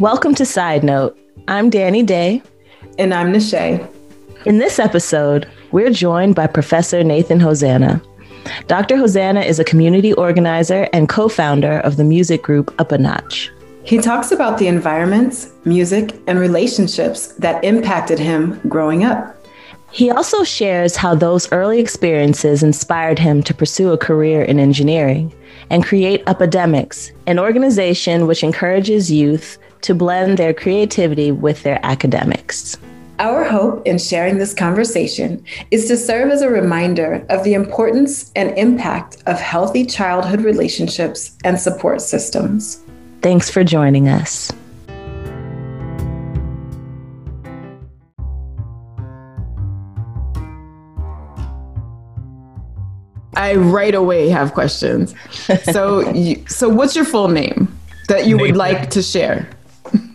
Welcome 0.00 0.34
to 0.34 0.44
Side 0.44 0.84
Note. 0.84 1.16
I'm 1.48 1.70
Danny 1.70 2.02
Day. 2.02 2.42
And 2.98 3.14
I'm 3.14 3.32
Nishay. 3.32 3.90
In 4.44 4.58
this 4.58 4.78
episode, 4.78 5.48
we're 5.72 5.88
joined 5.88 6.34
by 6.34 6.48
Professor 6.48 7.02
Nathan 7.02 7.40
Hosannah. 7.40 8.02
Dr. 8.66 8.98
Hosannah 8.98 9.40
is 9.40 9.58
a 9.58 9.64
community 9.64 10.12
organizer 10.12 10.86
and 10.92 11.08
co 11.08 11.30
founder 11.30 11.78
of 11.78 11.96
the 11.96 12.04
music 12.04 12.42
group 12.42 12.66
Uppa 12.76 13.00
Notch. 13.00 13.50
He 13.84 13.96
talks 13.96 14.32
about 14.32 14.58
the 14.58 14.66
environments, 14.66 15.54
music, 15.64 16.14
and 16.26 16.38
relationships 16.38 17.28
that 17.38 17.64
impacted 17.64 18.18
him 18.18 18.60
growing 18.68 19.02
up. 19.02 19.34
He 19.92 20.10
also 20.10 20.44
shares 20.44 20.94
how 20.94 21.14
those 21.14 21.50
early 21.52 21.80
experiences 21.80 22.62
inspired 22.62 23.18
him 23.18 23.42
to 23.44 23.54
pursue 23.54 23.92
a 23.92 23.98
career 23.98 24.42
in 24.42 24.60
engineering 24.60 25.32
and 25.70 25.84
create 25.84 26.24
Uppademics, 26.26 27.12
an 27.26 27.38
organization 27.38 28.26
which 28.26 28.42
encourages 28.42 29.10
youth 29.10 29.58
to 29.82 29.94
blend 29.94 30.38
their 30.38 30.54
creativity 30.54 31.32
with 31.32 31.62
their 31.62 31.80
academics. 31.82 32.76
Our 33.18 33.44
hope 33.44 33.86
in 33.86 33.98
sharing 33.98 34.36
this 34.36 34.52
conversation 34.52 35.42
is 35.70 35.86
to 35.88 35.96
serve 35.96 36.30
as 36.30 36.42
a 36.42 36.50
reminder 36.50 37.24
of 37.30 37.44
the 37.44 37.54
importance 37.54 38.30
and 38.36 38.56
impact 38.58 39.22
of 39.26 39.40
healthy 39.40 39.86
childhood 39.86 40.42
relationships 40.42 41.34
and 41.42 41.58
support 41.58 42.02
systems. 42.02 42.82
Thanks 43.22 43.48
for 43.48 43.64
joining 43.64 44.08
us. 44.08 44.52
I 53.36 53.54
right 53.54 53.94
away 53.94 54.28
have 54.28 54.54
questions. 54.54 55.14
So, 55.64 56.10
you, 56.14 56.44
so 56.48 56.68
what's 56.68 56.96
your 56.96 57.04
full 57.04 57.28
name 57.28 57.76
that 58.08 58.26
you 58.26 58.36
Nathan. 58.36 58.52
would 58.52 58.56
like 58.56 58.90
to 58.90 59.02
share? 59.02 59.48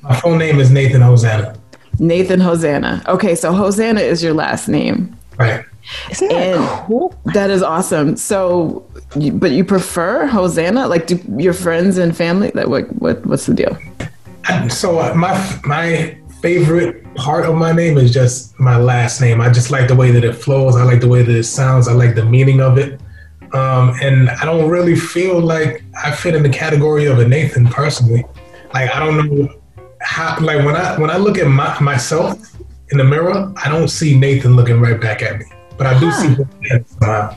My 0.02 0.16
full 0.16 0.36
name 0.36 0.60
is 0.60 0.72
Nathan 0.72 1.02
Hosannah. 1.02 1.56
Nathan 2.00 2.40
Hosannah. 2.40 3.04
Okay, 3.08 3.36
so 3.36 3.54
Hosannah 3.54 4.02
is 4.02 4.24
your 4.24 4.34
last 4.34 4.68
name. 4.68 5.16
Right. 5.38 5.64
Isn't 6.10 6.30
that 6.30 6.56
and 6.56 6.88
cool? 6.88 7.16
That 7.34 7.50
is 7.50 7.64
awesome. 7.64 8.18
So, 8.18 8.86
but 9.34 9.52
you 9.52 9.64
prefer 9.64 10.26
Hosannah? 10.26 10.88
Like, 10.88 11.08
do 11.08 11.20
your 11.38 11.54
friends 11.54 11.98
and 11.98 12.16
family? 12.16 12.52
Like, 12.54 12.68
what, 12.68 12.88
what, 13.02 13.26
what's 13.26 13.46
the 13.46 13.54
deal? 13.54 13.78
So 14.70 15.00
uh, 15.00 15.14
my 15.14 15.60
my 15.64 16.18
favorite 16.42 17.04
part 17.16 17.46
of 17.46 17.56
my 17.56 17.72
name 17.72 17.98
is 17.98 18.12
just 18.12 18.60
my 18.60 18.78
last 18.78 19.22
name. 19.22 19.42
I 19.42 19.50
just 19.50 19.70
like 19.72 19.88
the 19.88 19.96
way 19.96 20.12
that 20.12 20.24
it 20.24 20.34
flows. 20.34 20.76
I 20.76 20.84
like 20.84 21.02
the 21.02 21.08
way 21.08 21.24
that 21.24 21.36
it 21.36 21.44
sounds. 21.44 21.88
I 21.88 21.94
like 21.94 22.16
the 22.16 22.26
meaning 22.26 22.62
of 22.62 22.78
it. 22.78 23.00
Um, 23.54 23.96
and 24.02 24.30
I 24.30 24.46
don't 24.46 24.70
really 24.70 24.96
feel 24.96 25.40
like 25.40 25.84
I 26.04 26.12
fit 26.12 26.36
in 26.36 26.44
the 26.44 26.50
category 26.50 27.06
of 27.06 27.20
a 27.20 27.28
Nathan 27.28 27.68
personally. 27.68 28.24
Like 28.74 28.90
I 28.96 29.00
don't 29.00 29.18
know 29.18 29.54
how. 30.00 30.38
Like 30.40 30.66
when 30.66 30.76
I 30.76 30.98
when 31.00 31.10
I 31.10 31.18
look 31.18 31.38
at 31.38 31.48
my, 31.48 31.78
myself 31.82 32.40
in 32.92 32.98
the 32.98 33.04
mirror, 33.04 33.54
I 33.64 33.70
don't 33.70 33.90
see 33.90 34.18
Nathan 34.18 34.56
looking 34.56 34.80
right 34.80 35.00
back 35.00 35.22
at 35.22 35.40
me, 35.40 35.46
but 35.78 35.88
I 35.88 36.00
do 36.00 36.10
huh. 36.10 36.22
see 36.22 36.84
somehow. 37.00 37.36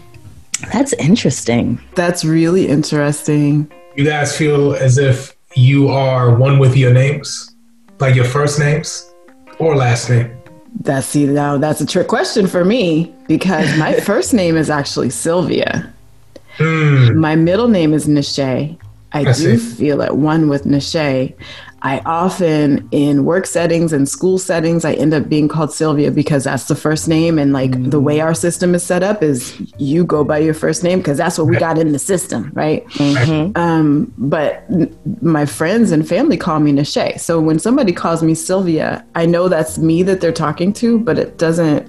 That's 0.72 0.92
interesting. 0.94 1.80
That's 1.94 2.24
really 2.24 2.68
interesting. 2.68 3.70
You 3.96 4.04
guys 4.04 4.36
feel 4.36 4.74
as 4.74 4.98
if 4.98 5.34
you 5.56 5.88
are 5.88 6.34
one 6.34 6.58
with 6.58 6.76
your 6.76 6.92
names, 6.92 7.54
like 8.00 8.14
your 8.14 8.24
first 8.24 8.58
names 8.58 9.12
or 9.58 9.76
last 9.76 10.10
name. 10.10 10.36
That's 10.80 11.06
see 11.06 11.26
now 11.26 11.58
that's 11.58 11.80
a 11.80 11.86
trick 11.86 12.08
question 12.08 12.46
for 12.46 12.64
me 12.64 13.14
because 13.28 13.76
my 13.78 13.94
first 14.00 14.34
name 14.34 14.56
is 14.56 14.70
actually 14.70 15.10
Sylvia. 15.10 15.93
Mm. 16.58 17.16
My 17.16 17.36
middle 17.36 17.68
name 17.68 17.92
is 17.92 18.06
Nishay. 18.06 18.78
I, 19.12 19.20
I 19.20 19.24
do 19.24 19.56
see. 19.58 19.76
feel 19.76 20.02
at 20.02 20.16
one 20.16 20.48
with 20.48 20.64
Nishay. 20.64 21.34
I 21.82 21.98
often, 22.06 22.88
in 22.92 23.26
work 23.26 23.46
settings 23.46 23.92
and 23.92 24.08
school 24.08 24.38
settings, 24.38 24.86
I 24.86 24.94
end 24.94 25.12
up 25.12 25.28
being 25.28 25.48
called 25.48 25.70
Sylvia 25.70 26.10
because 26.10 26.44
that's 26.44 26.64
the 26.64 26.74
first 26.74 27.08
name. 27.08 27.38
And 27.38 27.52
like 27.52 27.72
mm. 27.72 27.90
the 27.90 28.00
way 28.00 28.20
our 28.20 28.32
system 28.32 28.74
is 28.74 28.82
set 28.82 29.02
up 29.02 29.22
is 29.22 29.54
you 29.76 30.02
go 30.02 30.24
by 30.24 30.38
your 30.38 30.54
first 30.54 30.82
name 30.82 30.98
because 30.98 31.18
that's 31.18 31.36
what 31.36 31.46
we 31.46 31.56
got 31.58 31.78
in 31.78 31.92
the 31.92 31.98
system, 31.98 32.50
right? 32.54 32.86
Mm-hmm. 32.86 33.56
Um, 33.56 34.12
but 34.16 34.64
my 35.22 35.44
friends 35.44 35.90
and 35.90 36.08
family 36.08 36.38
call 36.38 36.58
me 36.58 36.72
Nishay. 36.72 37.20
So 37.20 37.38
when 37.38 37.58
somebody 37.58 37.92
calls 37.92 38.22
me 38.22 38.34
Sylvia, 38.34 39.04
I 39.14 39.26
know 39.26 39.48
that's 39.48 39.76
me 39.76 40.02
that 40.04 40.22
they're 40.22 40.32
talking 40.32 40.72
to, 40.74 40.98
but 40.98 41.18
it 41.18 41.36
doesn't 41.36 41.86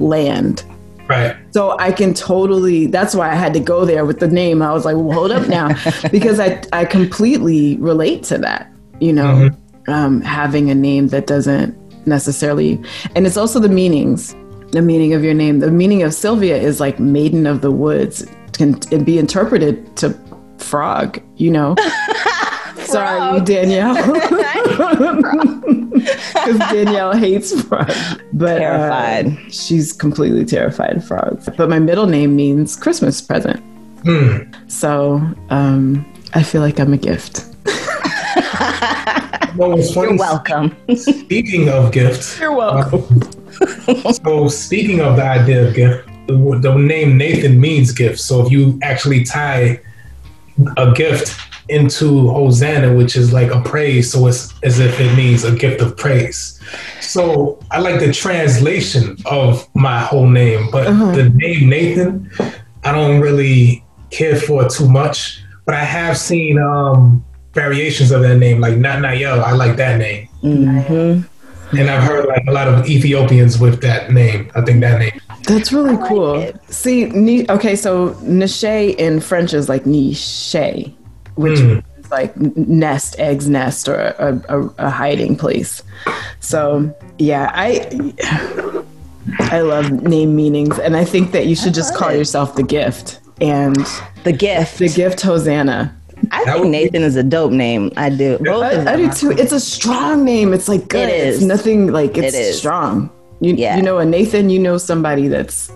land 0.00 0.64
Right. 1.08 1.36
So 1.52 1.78
I 1.78 1.90
can 1.90 2.12
totally, 2.12 2.86
that's 2.86 3.14
why 3.14 3.30
I 3.30 3.34
had 3.34 3.54
to 3.54 3.60
go 3.60 3.84
there 3.84 4.04
with 4.04 4.20
the 4.20 4.28
name. 4.28 4.60
I 4.60 4.72
was 4.72 4.84
like, 4.84 4.96
well, 4.96 5.12
hold 5.12 5.30
up 5.30 5.48
now, 5.48 5.70
because 6.10 6.38
I, 6.38 6.62
I 6.72 6.84
completely 6.84 7.76
relate 7.76 8.22
to 8.24 8.38
that, 8.38 8.70
you 9.00 9.12
know, 9.12 9.50
mm-hmm. 9.50 9.90
um, 9.90 10.20
having 10.20 10.70
a 10.70 10.74
name 10.74 11.08
that 11.08 11.26
doesn't 11.26 11.76
necessarily, 12.06 12.80
and 13.14 13.26
it's 13.26 13.38
also 13.38 13.58
the 13.58 13.68
meanings, 13.68 14.34
the 14.72 14.82
meaning 14.82 15.14
of 15.14 15.24
your 15.24 15.34
name. 15.34 15.60
The 15.60 15.70
meaning 15.70 16.02
of 16.02 16.12
Sylvia 16.12 16.58
is 16.58 16.78
like 16.78 17.00
maiden 17.00 17.46
of 17.46 17.62
the 17.62 17.70
woods, 17.70 18.26
can 18.52 18.78
be 19.04 19.18
interpreted 19.18 19.96
to 19.96 20.18
frog, 20.58 21.22
you 21.36 21.50
know. 21.50 21.74
Sorry, 22.84 23.40
Danielle. 23.42 23.94
Because 26.52 26.72
Danielle 26.72 27.16
hates 27.16 27.62
frogs. 27.62 28.16
But 28.32 28.58
terrified. 28.58 29.26
Uh, 29.26 29.50
she's 29.50 29.92
completely 29.92 30.44
terrified 30.44 30.96
of 30.96 31.06
frogs. 31.06 31.48
But 31.56 31.68
my 31.68 31.78
middle 31.78 32.06
name 32.06 32.36
means 32.36 32.76
Christmas 32.76 33.20
present. 33.20 33.62
Mm. 34.04 34.70
So 34.70 35.20
um, 35.50 36.06
I 36.34 36.42
feel 36.42 36.60
like 36.62 36.78
I'm 36.78 36.92
a 36.92 36.98
gift. 36.98 37.44
well, 39.56 39.78
You're 39.78 40.16
welcome. 40.16 40.76
Speaking 40.96 41.68
of 41.68 41.92
gifts, 41.92 42.38
you're 42.38 42.54
welcome. 42.54 43.20
Uh, 43.88 44.12
so, 44.12 44.48
speaking 44.48 45.00
of 45.00 45.16
the 45.16 45.24
idea 45.24 45.68
of 45.68 45.74
gift, 45.74 46.08
the, 46.28 46.58
the 46.62 46.74
name 46.74 47.16
Nathan 47.16 47.60
means 47.60 47.92
gift. 47.92 48.20
So, 48.20 48.46
if 48.46 48.52
you 48.52 48.78
actually 48.82 49.24
tie 49.24 49.80
a 50.76 50.92
gift 50.92 51.36
into 51.68 52.28
Hosannah, 52.28 52.94
which 52.94 53.16
is 53.16 53.32
like 53.32 53.50
a 53.50 53.60
praise. 53.60 54.10
So 54.12 54.26
it's 54.26 54.54
as 54.62 54.80
if 54.80 54.98
it 55.00 55.14
means 55.16 55.44
a 55.44 55.54
gift 55.54 55.80
of 55.80 55.96
praise. 55.96 56.60
So 57.00 57.58
I 57.70 57.80
like 57.80 58.00
the 58.00 58.12
translation 58.12 59.16
of 59.26 59.66
my 59.74 60.00
whole 60.00 60.28
name, 60.28 60.68
but 60.70 60.86
uh-huh. 60.86 61.12
the 61.12 61.30
name 61.30 61.68
Nathan, 61.68 62.30
I 62.84 62.92
don't 62.92 63.20
really 63.20 63.84
care 64.10 64.36
for 64.36 64.68
too 64.68 64.88
much. 64.88 65.42
But 65.64 65.74
I 65.74 65.84
have 65.84 66.16
seen 66.16 66.58
um, 66.58 67.24
variations 67.52 68.10
of 68.10 68.22
that 68.22 68.36
name, 68.36 68.60
like 68.60 68.76
Nat 68.76 69.00
Nayel. 69.00 69.42
I 69.42 69.52
like 69.52 69.76
that 69.76 69.98
name. 69.98 70.28
Mm-hmm. 70.42 71.76
And 71.76 71.90
I've 71.90 72.02
heard 72.02 72.26
like 72.26 72.44
a 72.46 72.52
lot 72.52 72.68
of 72.68 72.88
Ethiopians 72.88 73.58
with 73.58 73.82
that 73.82 74.10
name. 74.10 74.50
I 74.54 74.62
think 74.62 74.80
that 74.80 74.98
name. 74.98 75.20
That's 75.42 75.72
really 75.72 75.96
like 75.96 76.08
cool. 76.08 76.40
It. 76.40 76.56
See, 76.72 77.46
okay, 77.48 77.76
so 77.76 78.10
Nishay 78.14 78.94
in 78.96 79.20
French 79.20 79.52
is 79.52 79.68
like 79.68 79.84
Niche 79.86 80.18
which 81.38 81.60
mm. 81.60 81.82
is 81.98 82.10
like 82.10 82.36
nest, 82.36 83.18
eggs 83.18 83.48
nest, 83.48 83.88
or 83.88 83.94
a, 83.94 84.42
a, 84.48 84.60
a 84.78 84.90
hiding 84.90 85.36
place. 85.36 85.82
So 86.40 86.94
yeah, 87.18 87.50
I 87.54 88.12
I 89.38 89.60
love 89.60 89.90
name 89.90 90.34
meanings, 90.34 90.78
and 90.78 90.96
I 90.96 91.04
think 91.04 91.30
that 91.32 91.46
you 91.46 91.54
should 91.54 91.74
just 91.74 91.94
call 91.94 92.10
it. 92.10 92.18
yourself 92.18 92.56
the 92.56 92.62
gift 92.64 93.20
and 93.40 93.76
the 94.24 94.32
gift, 94.32 94.78
the 94.78 94.88
gift 94.88 95.20
Hosannah. 95.20 95.94
I 96.32 96.44
think 96.44 96.66
Nathan 96.66 97.02
is 97.02 97.14
a 97.14 97.22
dope 97.22 97.52
name. 97.52 97.92
I 97.96 98.10
do. 98.10 98.38
Both 98.38 98.64
I, 98.64 98.94
I 98.94 98.96
do 98.96 99.10
too. 99.12 99.30
It's 99.30 99.52
a 99.52 99.60
strong 99.60 100.24
name. 100.24 100.52
It's 100.52 100.68
like 100.68 100.88
good. 100.88 101.08
It 101.08 101.14
is. 101.14 101.36
It's 101.36 101.44
nothing 101.44 101.92
like 101.92 102.18
it's 102.18 102.34
it 102.34 102.54
strong. 102.54 103.10
You, 103.40 103.54
yeah. 103.54 103.76
you 103.76 103.82
know, 103.82 103.98
a 103.98 104.04
Nathan, 104.04 104.50
you 104.50 104.58
know 104.58 104.78
somebody 104.78 105.28
that's 105.28 105.70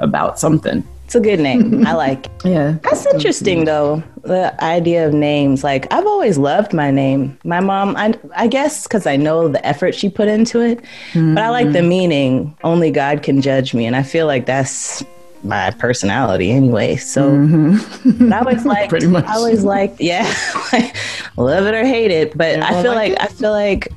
about 0.00 0.38
something. 0.38 0.86
It's 1.06 1.14
a 1.14 1.20
good 1.20 1.40
name. 1.40 1.86
I 1.86 1.94
like. 1.94 2.26
yeah. 2.44 2.76
That's 2.82 3.06
interesting 3.06 3.64
though. 3.64 4.02
The 4.26 4.62
idea 4.62 5.06
of 5.06 5.14
names. 5.14 5.62
Like 5.62 5.92
I've 5.92 6.06
always 6.06 6.38
loved 6.38 6.72
my 6.72 6.90
name. 6.90 7.38
My 7.44 7.60
mom, 7.60 7.96
I, 7.96 8.14
I 8.34 8.46
guess 8.46 8.84
because 8.84 9.06
I 9.06 9.16
know 9.16 9.48
the 9.48 9.64
effort 9.64 9.94
she 9.94 10.08
put 10.08 10.28
into 10.28 10.60
it, 10.60 10.80
mm-hmm. 11.12 11.34
but 11.34 11.44
I 11.44 11.50
like 11.50 11.72
the 11.72 11.82
meaning. 11.82 12.56
Only 12.64 12.90
God 12.90 13.22
can 13.22 13.40
judge 13.40 13.74
me, 13.74 13.86
and 13.86 13.94
I 13.94 14.02
feel 14.02 14.26
like 14.26 14.46
that's 14.46 15.04
my 15.42 15.70
personality 15.72 16.50
anyway. 16.50 16.96
So 16.96 17.30
mm-hmm. 17.30 18.32
I 18.32 18.40
always 18.40 18.64
like, 18.64 18.88
pretty 18.88 19.06
much. 19.06 19.24
I 19.24 19.34
always 19.34 19.64
like, 19.64 19.94
yeah, 19.98 20.32
like, 20.72 20.96
love 21.36 21.66
it 21.66 21.74
or 21.74 21.84
hate 21.84 22.10
it. 22.10 22.36
But 22.36 22.58
yeah, 22.58 22.66
I 22.66 22.82
feel 22.82 22.94
like, 22.94 23.18
like 23.18 23.22
I 23.22 23.32
feel 23.32 23.52
like 23.52 23.92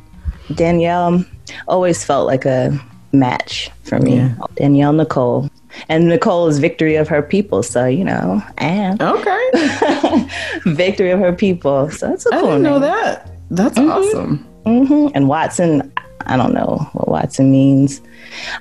Danielle 0.56 1.26
always 1.68 2.04
felt 2.04 2.28
like 2.28 2.46
a 2.46 2.80
match 3.12 3.72
for 3.84 4.00
me. 4.00 4.18
Yeah. 4.18 4.36
Danielle 4.56 4.94
Nicole 4.94 5.50
and 5.88 6.08
Nicole 6.08 6.48
is 6.48 6.60
victory 6.60 6.96
of 6.96 7.08
her 7.08 7.22
people. 7.22 7.64
So 7.64 7.86
you 7.86 8.04
know, 8.04 8.44
and 8.58 9.02
okay, 9.02 10.30
victory 10.66 11.12
of 11.12 11.20
her 11.20 11.34
people. 11.34 11.90
So 11.92 12.10
that's 12.10 12.26
a 12.26 12.30
cool 12.30 12.40
I 12.40 12.42
didn't 12.42 12.64
name. 12.64 12.72
know 12.72 12.80
that. 12.80 13.32
That's 13.52 13.78
mm-hmm. 13.78 13.90
awesome. 13.90 14.48
Mm-hmm. 14.66 15.16
And 15.16 15.28
Watson, 15.28 15.92
I 16.26 16.38
don't 16.38 16.54
know 16.54 16.90
what 16.94 17.08
Watson 17.08 17.52
means. 17.52 18.02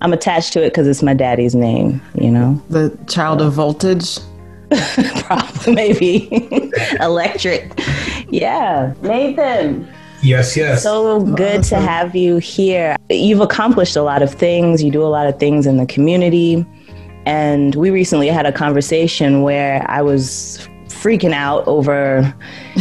I'm 0.00 0.12
attached 0.12 0.52
to 0.55 0.62
it 0.62 0.70
because 0.70 0.87
it's 0.87 1.02
my 1.02 1.14
daddy's 1.14 1.55
name. 1.55 2.00
You 2.14 2.31
know, 2.31 2.62
the 2.70 2.96
child 3.08 3.40
of 3.40 3.52
voltage. 3.52 4.19
Probably, 5.25 5.75
maybe 5.75 6.28
electric. 7.00 7.72
Yeah, 8.28 8.93
Nathan. 9.00 9.88
Yes, 10.22 10.56
yes. 10.56 10.82
So 10.82 11.22
good 11.22 11.62
to 11.64 11.76
have 11.76 12.14
you 12.16 12.38
here. 12.38 12.96
You've 13.08 13.40
accomplished 13.40 13.96
a 13.96 14.02
lot 14.02 14.20
of 14.20 14.32
things. 14.32 14.82
You 14.82 14.90
do 14.90 15.02
a 15.02 15.08
lot 15.08 15.26
of 15.26 15.38
things 15.38 15.66
in 15.66 15.76
the 15.76 15.87
community. 15.87 16.66
And 17.29 17.75
we 17.75 17.91
recently 17.91 18.29
had 18.29 18.47
a 18.47 18.53
conversation 18.53 19.43
where 19.43 19.85
I 19.87 20.01
was 20.01 20.67
freaking 20.87 21.35
out 21.35 21.63
over 21.69 22.35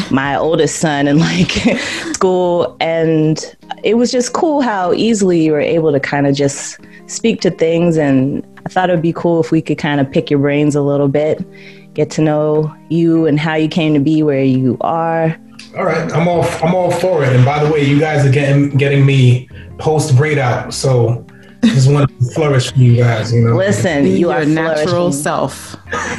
my 0.09 0.37
oldest 0.37 0.77
son 0.79 1.05
in 1.05 1.19
like 1.19 1.51
school 2.13 2.77
and 2.79 3.57
it 3.83 3.95
was 3.95 4.09
just 4.09 4.31
cool 4.31 4.61
how 4.61 4.93
easily 4.93 5.43
you 5.43 5.51
were 5.51 5.59
able 5.59 5.91
to 5.91 5.99
kind 5.99 6.25
of 6.25 6.33
just 6.33 6.79
speak 7.07 7.41
to 7.41 7.51
things 7.51 7.97
and 7.97 8.41
I 8.65 8.69
thought 8.69 8.89
it 8.89 8.93
would 8.93 9.01
be 9.01 9.11
cool 9.11 9.41
if 9.41 9.51
we 9.51 9.61
could 9.61 9.77
kind 9.77 9.99
of 9.99 10.09
pick 10.09 10.31
your 10.31 10.39
brains 10.39 10.75
a 10.75 10.81
little 10.81 11.09
bit, 11.09 11.45
get 11.93 12.09
to 12.11 12.21
know 12.21 12.73
you 12.87 13.25
and 13.25 13.37
how 13.37 13.55
you 13.55 13.67
came 13.67 13.93
to 13.95 13.99
be 13.99 14.23
where 14.23 14.45
you 14.45 14.77
are. 14.79 15.37
All 15.75 15.83
right, 15.83 16.09
I'm 16.13 16.25
all 16.25 16.45
I'm 16.63 16.73
all 16.73 16.91
for 16.91 17.21
it. 17.25 17.35
And 17.35 17.43
by 17.43 17.61
the 17.61 17.69
way, 17.69 17.83
you 17.83 17.99
guys 17.99 18.25
are 18.25 18.31
getting 18.31 18.69
getting 18.77 19.05
me 19.05 19.49
post 19.77 20.15
braid 20.15 20.37
out, 20.37 20.73
so 20.73 21.26
just 21.63 21.91
want 21.91 22.09
to 22.09 22.25
flourish 22.33 22.71
for 22.71 22.79
you 22.79 22.97
guys. 22.97 23.33
You 23.33 23.41
know, 23.41 23.55
listen, 23.55 24.03
Be 24.03 24.11
you 24.11 24.17
your 24.29 24.33
are 24.33 24.45
natural 24.45 25.11
self. 25.11 25.75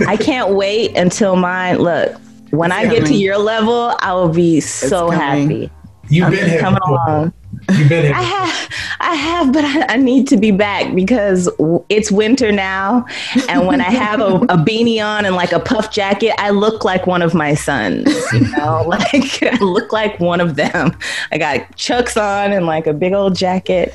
I 0.06 0.16
can't 0.16 0.54
wait 0.54 0.96
until 0.96 1.36
mine. 1.36 1.78
Look, 1.78 2.16
when 2.50 2.72
I 2.72 2.86
get 2.86 3.06
to 3.06 3.14
your 3.14 3.38
level, 3.38 3.94
I 4.00 4.12
will 4.14 4.28
be 4.30 4.60
so 4.60 5.10
happy. 5.10 5.70
you've 6.08 6.26
I'm 6.26 6.32
been 6.32 6.48
here. 6.48 6.60
coming 6.60 6.80
before. 6.80 6.96
along. 7.06 7.32
You've 7.72 7.88
been 7.88 8.04
here. 8.04 8.14
I 8.14 8.22
have, 8.22 8.68
I 9.00 9.14
have, 9.14 9.52
but 9.52 9.64
I, 9.64 9.94
I 9.94 9.96
need 9.96 10.26
to 10.28 10.36
be 10.36 10.50
back 10.50 10.94
because 10.94 11.48
it's 11.88 12.10
winter 12.10 12.50
now, 12.52 13.04
and 13.48 13.66
when 13.66 13.80
I 13.80 13.90
have 13.90 14.20
a, 14.20 14.34
a 14.36 14.56
beanie 14.56 15.04
on 15.04 15.24
and 15.24 15.34
like 15.34 15.52
a 15.52 15.60
puff 15.60 15.90
jacket, 15.92 16.34
I 16.38 16.50
look 16.50 16.84
like 16.84 17.06
one 17.06 17.22
of 17.22 17.34
my 17.34 17.54
sons. 17.54 18.06
You 18.32 18.40
know, 18.56 18.84
like 18.86 19.42
I 19.42 19.58
look 19.60 19.92
like 19.92 20.18
one 20.20 20.40
of 20.40 20.56
them. 20.56 20.96
I 21.32 21.38
got 21.38 21.74
chucks 21.76 22.16
on 22.16 22.52
and 22.52 22.66
like 22.66 22.86
a 22.86 22.92
big 22.94 23.12
old 23.12 23.34
jacket, 23.36 23.94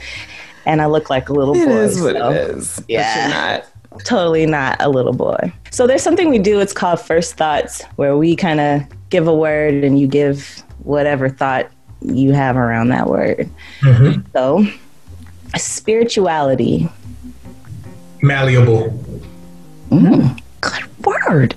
and 0.66 0.82
I 0.82 0.86
look 0.88 1.10
like 1.10 1.30
a 1.30 1.34
little 1.34 1.56
It 1.56 1.66
boy. 1.68 1.72
is 1.78 2.02
what 2.02 2.16
so- 2.16 2.30
it 2.32 2.36
is. 2.58 2.76
but 2.78 2.90
Yeah. 2.90 3.28
you're 3.28 3.36
not. 3.36 3.66
totally 4.06 4.46
not 4.48 4.76
a 4.80 4.90
little 4.90 5.14
boy. 5.14 5.54
So 5.70 5.86
there's 5.86 6.02
something 6.02 6.30
we 6.30 6.40
do. 6.40 6.60
It's 6.60 6.74
called 6.74 7.00
First 7.00 7.36
Thoughts, 7.38 7.84
where 7.96 8.18
we 8.18 8.36
kind 8.36 8.60
of 8.60 8.82
give 9.10 9.28
a 9.28 9.34
word 9.36 9.84
and 9.84 10.00
you 10.00 10.08
give 10.08 10.64
whatever 10.84 11.30
thought 11.30 11.68
you 12.02 12.34
have 12.34 12.58
around 12.58 12.90
that 12.90 13.08
word. 13.08 13.48
Mhm. 13.82 14.24
So, 14.34 14.66
spirituality. 15.56 16.90
Malleable. 18.22 18.92
Good 20.64 21.06
word. 21.06 21.56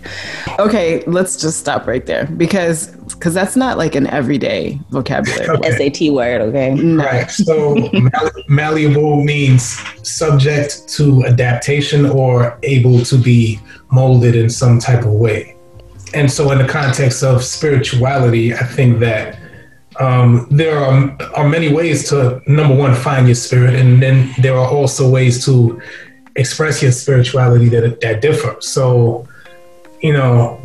Okay, 0.59 1.03
let's 1.07 1.41
just 1.41 1.59
stop 1.59 1.87
right 1.87 2.05
there 2.05 2.27
because 2.37 2.89
because 3.17 3.35
that's 3.35 3.57
not 3.57 3.79
like 3.79 3.95
an 3.95 4.07
everyday 4.09 4.79
vocabulary. 4.91 5.47
Okay. 5.57 5.91
SAT 5.91 6.13
word. 6.13 6.41
Okay. 6.43 6.75
Right. 6.95 7.31
So 7.31 7.75
malle- 7.93 8.45
malleable 8.49 9.25
means 9.25 9.79
subject 10.03 10.89
to 10.97 11.25
adaptation 11.25 12.07
or 12.07 12.59
able 12.63 13.01
to 13.05 13.17
be 13.17 13.61
molded 13.91 14.35
in 14.35 14.51
some 14.51 14.79
type 14.79 15.05
of 15.05 15.13
way. 15.13 15.57
And 16.15 16.31
so, 16.31 16.51
in 16.51 16.59
the 16.59 16.69
context 16.69 17.23
of 17.23 17.45
spirituality, 17.45 18.55
I 18.55 18.65
think 18.65 19.01
that 19.01 19.39
um, 19.99 20.47
there 20.51 20.79
are, 20.79 21.17
are 21.35 21.49
many 21.49 21.73
ways 21.73 22.09
to, 22.11 22.41
number 22.47 22.75
one, 22.75 22.95
find 22.95 23.27
your 23.27 23.35
spirit. 23.35 23.75
And 23.75 24.03
then 24.03 24.33
there 24.39 24.57
are 24.57 24.69
also 24.69 25.09
ways 25.09 25.45
to 25.47 25.81
express 26.37 26.83
your 26.83 26.93
spirituality 26.93 27.69
that, 27.71 28.01
that 28.01 28.21
differ. 28.21 28.57
So, 28.61 29.27
you 30.03 30.13
know, 30.13 30.61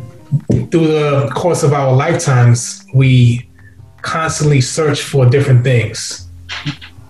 through 0.48 0.88
the 0.88 1.30
course 1.34 1.62
of 1.62 1.72
our 1.72 1.94
lifetimes, 1.94 2.84
we 2.94 3.48
constantly 4.02 4.60
search 4.60 5.02
for 5.02 5.26
different 5.28 5.64
things. 5.64 6.28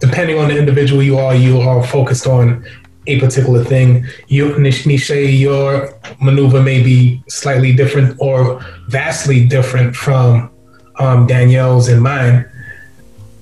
Depending 0.00 0.38
on 0.38 0.49
the 0.49 0.59
individual 0.59 1.03
you 1.03 1.19
are, 1.19 1.35
you 1.35 1.61
are 1.61 1.82
focused 1.87 2.26
on 2.26 2.64
a 3.06 3.19
particular 3.20 3.64
thing. 3.64 4.05
You, 4.29 4.59
Nish- 4.59 4.85
Nishay, 4.85 5.38
your 5.38 5.99
maneuver 6.20 6.62
may 6.62 6.82
be 6.82 7.23
slightly 7.29 7.73
different 7.75 8.17
or 8.20 8.65
vastly 8.88 9.47
different 9.47 9.97
from 9.97 10.50
um, 10.99 11.26
Danielle's 11.26 11.88
and 11.88 12.03
mine. 12.03 12.49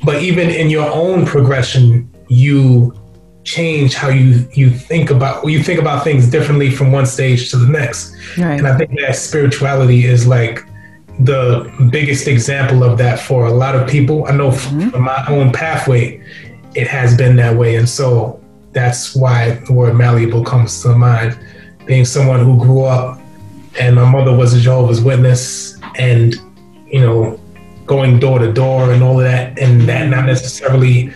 But 0.02 0.22
even 0.22 0.48
in 0.50 0.70
your 0.70 0.90
own 0.90 1.26
progression, 1.26 2.10
you 2.28 2.94
change 3.44 3.94
how 3.94 4.08
you 4.08 4.46
you 4.52 4.70
think 4.70 5.10
about 5.10 5.44
you 5.48 5.62
think 5.62 5.80
about 5.80 6.04
things 6.04 6.30
differently 6.30 6.70
from 6.70 6.92
one 6.92 7.06
stage 7.06 7.50
to 7.50 7.56
the 7.56 7.66
next. 7.66 8.14
Right. 8.36 8.58
And 8.58 8.66
I 8.66 8.76
think 8.76 8.98
that 9.00 9.16
spirituality 9.16 10.04
is 10.04 10.26
like 10.26 10.64
the 11.20 11.70
biggest 11.90 12.28
example 12.28 12.82
of 12.82 12.98
that 12.98 13.18
for 13.18 13.46
a 13.46 13.52
lot 13.52 13.74
of 13.74 13.88
people. 13.88 14.26
I 14.26 14.32
know 14.32 14.48
f- 14.48 14.66
mm-hmm. 14.66 14.90
from 14.90 15.02
my 15.02 15.24
own 15.28 15.52
pathway, 15.52 16.22
it 16.74 16.86
has 16.86 17.16
been 17.16 17.36
that 17.36 17.56
way. 17.56 17.76
And 17.76 17.88
so 17.88 18.40
that's 18.72 19.14
why 19.14 19.50
the 19.66 19.72
word 19.72 19.94
malleable 19.94 20.44
comes 20.44 20.82
to 20.82 20.94
mind. 20.94 21.38
Being 21.86 22.04
someone 22.04 22.40
who 22.40 22.58
grew 22.58 22.84
up 22.84 23.20
and 23.78 23.96
my 23.96 24.08
mother 24.08 24.34
was 24.34 24.54
a 24.54 24.60
Jehovah's 24.60 25.00
Witness 25.00 25.78
and, 25.96 26.34
you 26.86 27.00
know, 27.00 27.40
going 27.86 28.20
door 28.20 28.38
to 28.38 28.52
door 28.52 28.92
and 28.92 29.02
all 29.02 29.18
of 29.18 29.24
that, 29.24 29.58
and 29.58 29.82
that 29.82 30.08
not 30.08 30.24
necessarily 30.24 31.08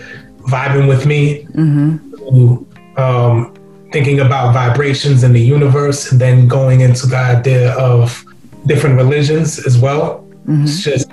vibing 0.48 0.88
with 0.88 1.06
me, 1.06 1.44
mm-hmm. 1.44 2.13
To, 2.30 2.66
um, 2.96 3.54
thinking 3.92 4.20
about 4.20 4.52
vibrations 4.52 5.22
in 5.22 5.32
the 5.32 5.40
universe, 5.40 6.10
and 6.10 6.20
then 6.20 6.48
going 6.48 6.80
into 6.80 7.06
the 7.06 7.16
idea 7.16 7.72
of 7.74 8.24
different 8.66 8.96
religions 8.96 9.64
as 9.66 9.78
well. 9.78 10.18
Mm-hmm. 10.46 10.64
It's 10.64 10.82
just 10.82 11.10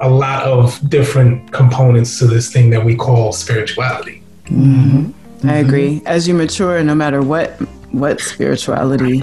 a 0.00 0.08
lot 0.08 0.42
of 0.44 0.78
different 0.88 1.52
components 1.52 2.18
to 2.18 2.26
this 2.26 2.52
thing 2.52 2.70
that 2.70 2.84
we 2.84 2.96
call 2.96 3.32
spirituality. 3.32 4.22
Mm-hmm. 4.46 5.10
I 5.48 5.52
mm-hmm. 5.52 5.66
agree. 5.66 6.02
As 6.06 6.26
you 6.26 6.34
mature, 6.34 6.82
no 6.82 6.94
matter 6.94 7.22
what 7.22 7.50
what 7.92 8.20
spirituality 8.20 9.22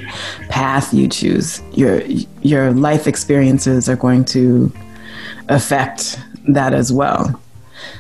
path 0.50 0.94
you 0.94 1.08
choose, 1.08 1.62
your 1.74 2.02
your 2.42 2.72
life 2.72 3.08
experiences 3.08 3.90
are 3.90 3.96
going 3.96 4.26
to 4.26 4.72
affect 5.50 6.20
that 6.50 6.74
as 6.74 6.94
well. 6.94 7.42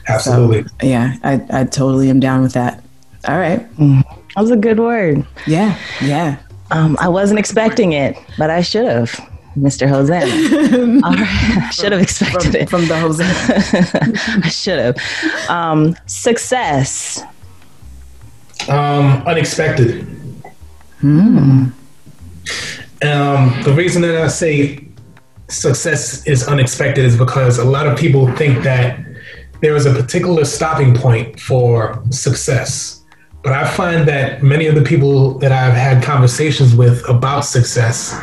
Absolutely. 0.07 0.65
Yeah, 0.81 1.15
I, 1.24 1.45
I 1.51 1.63
totally 1.65 2.09
am 2.09 2.19
down 2.19 2.41
with 2.41 2.53
that. 2.53 2.83
All 3.27 3.38
right. 3.38 3.60
That 3.77 4.42
was 4.42 4.51
a 4.51 4.56
good 4.56 4.80
word. 4.80 5.25
Yeah. 5.45 5.77
Yeah. 6.01 6.38
Um, 6.71 6.98
I 7.00 7.10
wasn't 7.10 7.39
expecting 7.39 7.94
it, 7.94 8.16
but 8.38 8.50
I 8.50 8.62
should 8.62 8.86
have, 8.86 9.12
Mr. 9.57 9.88
Hosannah. 9.89 11.01
All 11.06 11.13
right. 11.13 11.57
I 11.63 11.69
should 11.71 11.92
have 11.92 12.01
expected 12.01 12.56
it. 12.56 12.69
From 12.69 12.88
the 12.88 12.98
Jose. 12.98 13.24
I 14.44 14.50
should 14.50 14.79
have. 14.79 15.50
Um, 15.50 15.96
success. 16.05 17.24
Um, 18.70 19.24
unexpected. 19.25 20.03
Hmm. 21.00 21.70
Um, 23.01 23.62
the 23.63 23.74
reason 23.75 24.01
that 24.03 24.15
I 24.15 24.27
say 24.27 24.86
success 25.48 26.25
is 26.27 26.48
unexpected 26.48 27.05
is 27.05 27.17
because 27.17 27.58
a 27.58 27.65
lot 27.65 27.88
of 27.88 27.98
people 27.98 28.32
think 28.36 28.63
that 28.63 29.00
there 29.62 29.75
is 29.75 29.86
a 29.86 29.94
particular 29.94 30.46
stopping 30.46 30.94
point 30.94 31.39
for 31.39 32.01
success. 32.12 32.99
But 33.50 33.58
I 33.58 33.68
find 33.68 34.08
that 34.08 34.44
many 34.44 34.68
of 34.68 34.75
the 34.75 34.84
people 34.84 35.39
that 35.39 35.51
I've 35.51 35.74
had 35.74 36.03
conversations 36.03 36.75
with 36.75 37.03
about 37.10 37.39
success, 37.39 38.15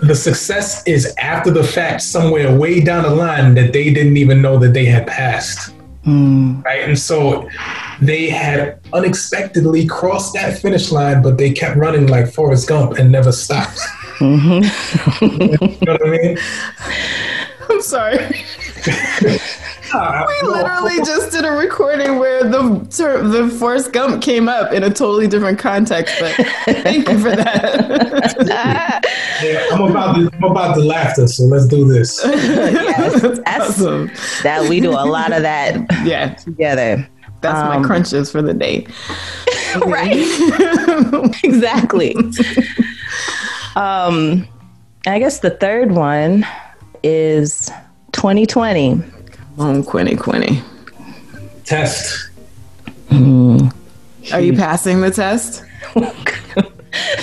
the 0.00 0.14
success 0.14 0.82
is 0.86 1.14
after 1.18 1.50
the 1.50 1.62
fact, 1.62 2.00
somewhere 2.00 2.50
way 2.56 2.80
down 2.80 3.02
the 3.02 3.10
line 3.10 3.54
that 3.56 3.74
they 3.74 3.92
didn't 3.92 4.16
even 4.16 4.40
know 4.40 4.58
that 4.58 4.72
they 4.72 4.86
had 4.86 5.06
passed. 5.06 5.74
Mm. 6.06 6.64
Right. 6.64 6.80
And 6.80 6.98
so 6.98 7.46
they 8.00 8.30
had 8.30 8.80
unexpectedly 8.94 9.86
crossed 9.86 10.32
that 10.32 10.58
finish 10.58 10.90
line, 10.90 11.20
but 11.20 11.36
they 11.36 11.52
kept 11.52 11.76
running 11.76 12.06
like 12.06 12.32
Forrest 12.32 12.66
Gump 12.66 12.92
and 12.92 13.12
never 13.12 13.32
stopped. 13.32 13.80
Mm-hmm. 14.16 15.26
you 15.42 15.86
know 15.86 15.92
what 15.92 16.06
I 16.06 16.10
mean? 16.10 16.38
I'm 17.68 17.82
sorry. 17.82 18.46
Uh, 19.94 20.24
We 20.26 20.48
no, 20.48 20.54
literally 20.54 20.96
just 20.98 21.32
did 21.32 21.44
a 21.44 21.50
recording 21.52 22.18
where 22.18 22.42
the 22.44 22.86
ter- 22.90 23.22
the 23.26 23.48
Forrest 23.48 23.92
Gump 23.92 24.22
came 24.22 24.48
up 24.48 24.72
in 24.72 24.82
a 24.82 24.88
totally 24.90 25.26
different 25.28 25.58
context, 25.58 26.14
but 26.20 26.32
thank 26.82 27.08
you 27.08 27.18
for 27.18 27.34
that. 27.36 29.02
yeah, 29.42 29.66
I'm 29.72 29.82
about 29.90 30.16
the, 30.16 30.30
I'm 30.36 30.44
about 30.44 30.74
the 30.76 30.84
laughter, 30.84 31.26
so 31.28 31.44
let's 31.44 31.66
do 31.66 31.86
this. 31.86 32.22
That's 32.22 33.20
That's- 33.20 33.70
awesome. 33.70 34.10
That 34.42 34.68
we 34.68 34.80
do 34.80 34.90
a 34.90 35.04
lot 35.06 35.32
of 35.32 35.42
that 35.42 35.74
Yeah, 36.04 36.34
together. 36.34 37.06
that's 37.40 37.58
Um, 37.58 37.82
my 37.82 37.86
crunches 37.86 38.30
for 38.30 38.40
the 38.42 38.54
day. 38.54 38.86
right. 39.86 40.16
exactly. 41.44 42.14
Um, 43.76 44.46
I 45.06 45.18
guess 45.18 45.40
the 45.40 45.50
third 45.50 45.92
one 45.92 46.46
is 47.02 47.70
2020. 48.12 49.02
Oh, 49.58 49.82
Quinny, 49.86 50.16
Quinny. 50.16 50.62
Test. 51.64 52.30
Are 53.10 54.40
you 54.40 54.54
passing 54.54 55.00
the 55.00 55.10
test? 55.10 55.64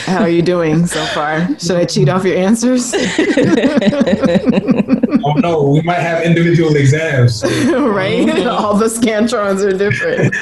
How 0.06 0.22
are 0.22 0.30
you 0.30 0.42
doing 0.42 0.88
so 0.88 1.04
far? 1.08 1.48
Should 1.60 1.78
I 1.78 1.86
cheat 1.86 2.10
off 2.10 2.24
your 2.24 2.38
answers? 2.38 2.94
Oh, 5.22 5.34
don't. 5.42 5.74
We 5.74 5.82
might 5.82 6.00
have 6.00 6.24
individual 6.24 6.76
exams. 6.78 7.44
right? 7.44 8.48
All 8.48 8.74
the 8.74 8.86
scantrons 8.86 9.62
are 9.62 9.78
different. 9.78 10.34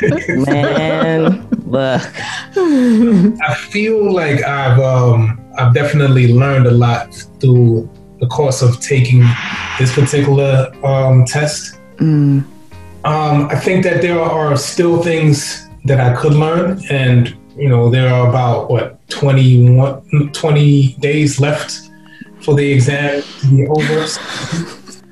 Man, 0.46 1.48
look. 1.66 2.02
I 2.56 3.56
feel 3.56 4.14
like 4.14 4.44
I've 4.44 4.80
um, 4.80 5.44
I've 5.58 5.74
definitely 5.74 6.32
learned 6.34 6.68
a 6.68 6.72
lot 6.72 7.12
through 7.40 7.90
the 8.20 8.28
course 8.28 8.62
of 8.62 8.80
taking 8.80 9.26
this 9.80 9.94
particular 9.94 10.72
um, 10.86 11.26
test. 11.26 11.77
Mm. 11.98 12.44
Um, 13.06 13.48
I 13.50 13.56
think 13.56 13.84
that 13.84 14.02
there 14.02 14.20
are 14.20 14.58
still 14.58 15.02
things 15.02 15.68
that 15.86 16.00
I 16.00 16.16
could 16.16 16.34
learn, 16.34 16.82
and 16.90 17.36
you 17.56 17.70
know, 17.70 17.90
there 17.90 18.14
are 18.14 18.28
about 18.30 18.70
what 18.70 19.08
21, 19.10 20.32
20 20.34 20.94
days 21.00 21.40
left 21.40 21.90
for 22.42 22.54
the 22.56 22.72
exam 22.72 23.24
to 23.40 23.48
be 23.48 23.68
over. 23.68 24.08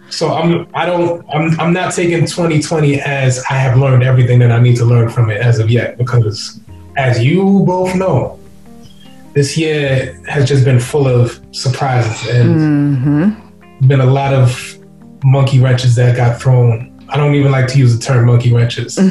So 0.09 0.33
I'm 0.33 0.67
I 0.73 0.85
don't 0.85 1.25
I'm 1.33 1.59
I'm 1.59 1.73
not 1.73 1.93
taking 1.93 2.21
2020 2.25 3.01
as 3.01 3.43
I 3.49 3.55
have 3.55 3.77
learned 3.77 4.03
everything 4.03 4.39
that 4.39 4.51
I 4.51 4.59
need 4.59 4.77
to 4.77 4.85
learn 4.85 5.09
from 5.09 5.29
it 5.29 5.41
as 5.41 5.59
of 5.59 5.69
yet 5.69 5.97
because 5.97 6.59
as 6.95 7.23
you 7.23 7.63
both 7.65 7.95
know, 7.95 8.39
this 9.33 9.57
year 9.57 10.21
has 10.27 10.47
just 10.47 10.63
been 10.63 10.79
full 10.79 11.07
of 11.07 11.41
surprises 11.51 12.29
and 12.29 12.55
Mm-hmm. 12.55 13.87
been 13.87 13.99
a 13.99 14.05
lot 14.05 14.33
of 14.33 14.75
monkey 15.25 15.60
wrenches 15.60 15.96
that 15.96 16.15
got 16.15 16.39
thrown. 16.39 16.91
I 17.10 17.17
don't 17.17 17.36
even 17.36 17.51
like 17.51 17.67
to 17.70 17.77
use 17.77 17.98
the 17.98 18.03
term 18.03 18.27
monkey 18.27 18.53
wrenches. 18.53 18.98
a 18.98 19.01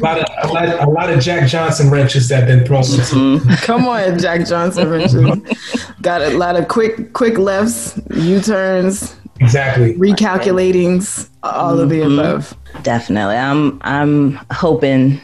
lot 0.00 0.18
of 0.18 0.26
a 0.42 0.52
lot, 0.52 0.68
a 0.88 0.90
lot 0.90 1.10
of 1.10 1.20
Jack 1.20 1.48
Johnson 1.48 1.90
wrenches 1.90 2.28
that 2.28 2.40
have 2.40 2.46
been 2.48 2.66
thrown. 2.66 2.84
into 2.84 3.00
mm-hmm. 3.00 3.54
Come 3.64 3.86
on, 3.86 4.18
Jack 4.18 4.46
Johnson 4.46 4.88
wrenches. 4.88 5.56
Got 6.02 6.22
a 6.22 6.36
lot 6.36 6.56
of 6.56 6.68
quick 6.68 7.12
quick 7.12 7.38
lefts, 7.38 8.00
U 8.14 8.40
turns, 8.40 9.14
Exactly. 9.40 9.94
recalculatings, 9.94 11.28
all 11.42 11.78
of 11.78 11.88
the 11.90 11.96
mm-hmm. 11.96 12.18
above. 12.18 12.56
Definitely. 12.82 13.36
I'm 13.36 13.78
I'm 13.82 14.40
hoping 14.50 15.20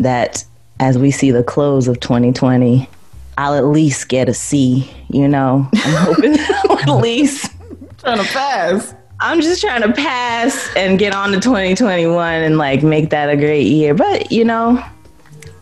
that 0.00 0.44
as 0.80 0.98
we 0.98 1.10
see 1.10 1.30
the 1.30 1.44
close 1.44 1.86
of 1.86 2.00
2020, 2.00 2.88
I'll 3.38 3.54
at 3.54 3.64
least 3.64 4.08
get 4.08 4.28
a 4.28 4.34
C, 4.34 4.90
you 5.08 5.28
know. 5.28 5.68
I'm 5.72 6.14
hoping 6.14 6.34
at 6.34 6.96
least 6.96 7.50
Trying 8.02 8.18
to 8.18 8.24
pass. 8.24 8.94
I'm 9.22 9.40
just 9.40 9.60
trying 9.60 9.82
to 9.82 9.92
pass 9.92 10.68
and 10.74 10.98
get 10.98 11.14
on 11.14 11.30
to 11.30 11.38
2021 11.38 12.42
and 12.42 12.58
like 12.58 12.82
make 12.82 13.10
that 13.10 13.30
a 13.30 13.36
great 13.36 13.68
year. 13.68 13.94
But, 13.94 14.32
you 14.32 14.44
know, 14.44 14.84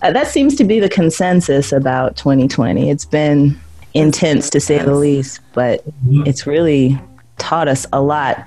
uh, 0.00 0.10
that 0.12 0.28
seems 0.28 0.56
to 0.56 0.64
be 0.64 0.80
the 0.80 0.88
consensus 0.88 1.70
about 1.70 2.16
2020. 2.16 2.88
It's 2.88 3.04
been 3.04 3.60
intense 3.92 4.48
to 4.50 4.60
say 4.60 4.78
the 4.78 4.94
least, 4.94 5.40
but 5.52 5.84
it's 6.08 6.46
really 6.46 6.98
taught 7.36 7.68
us 7.68 7.86
a 7.92 8.00
lot. 8.00 8.46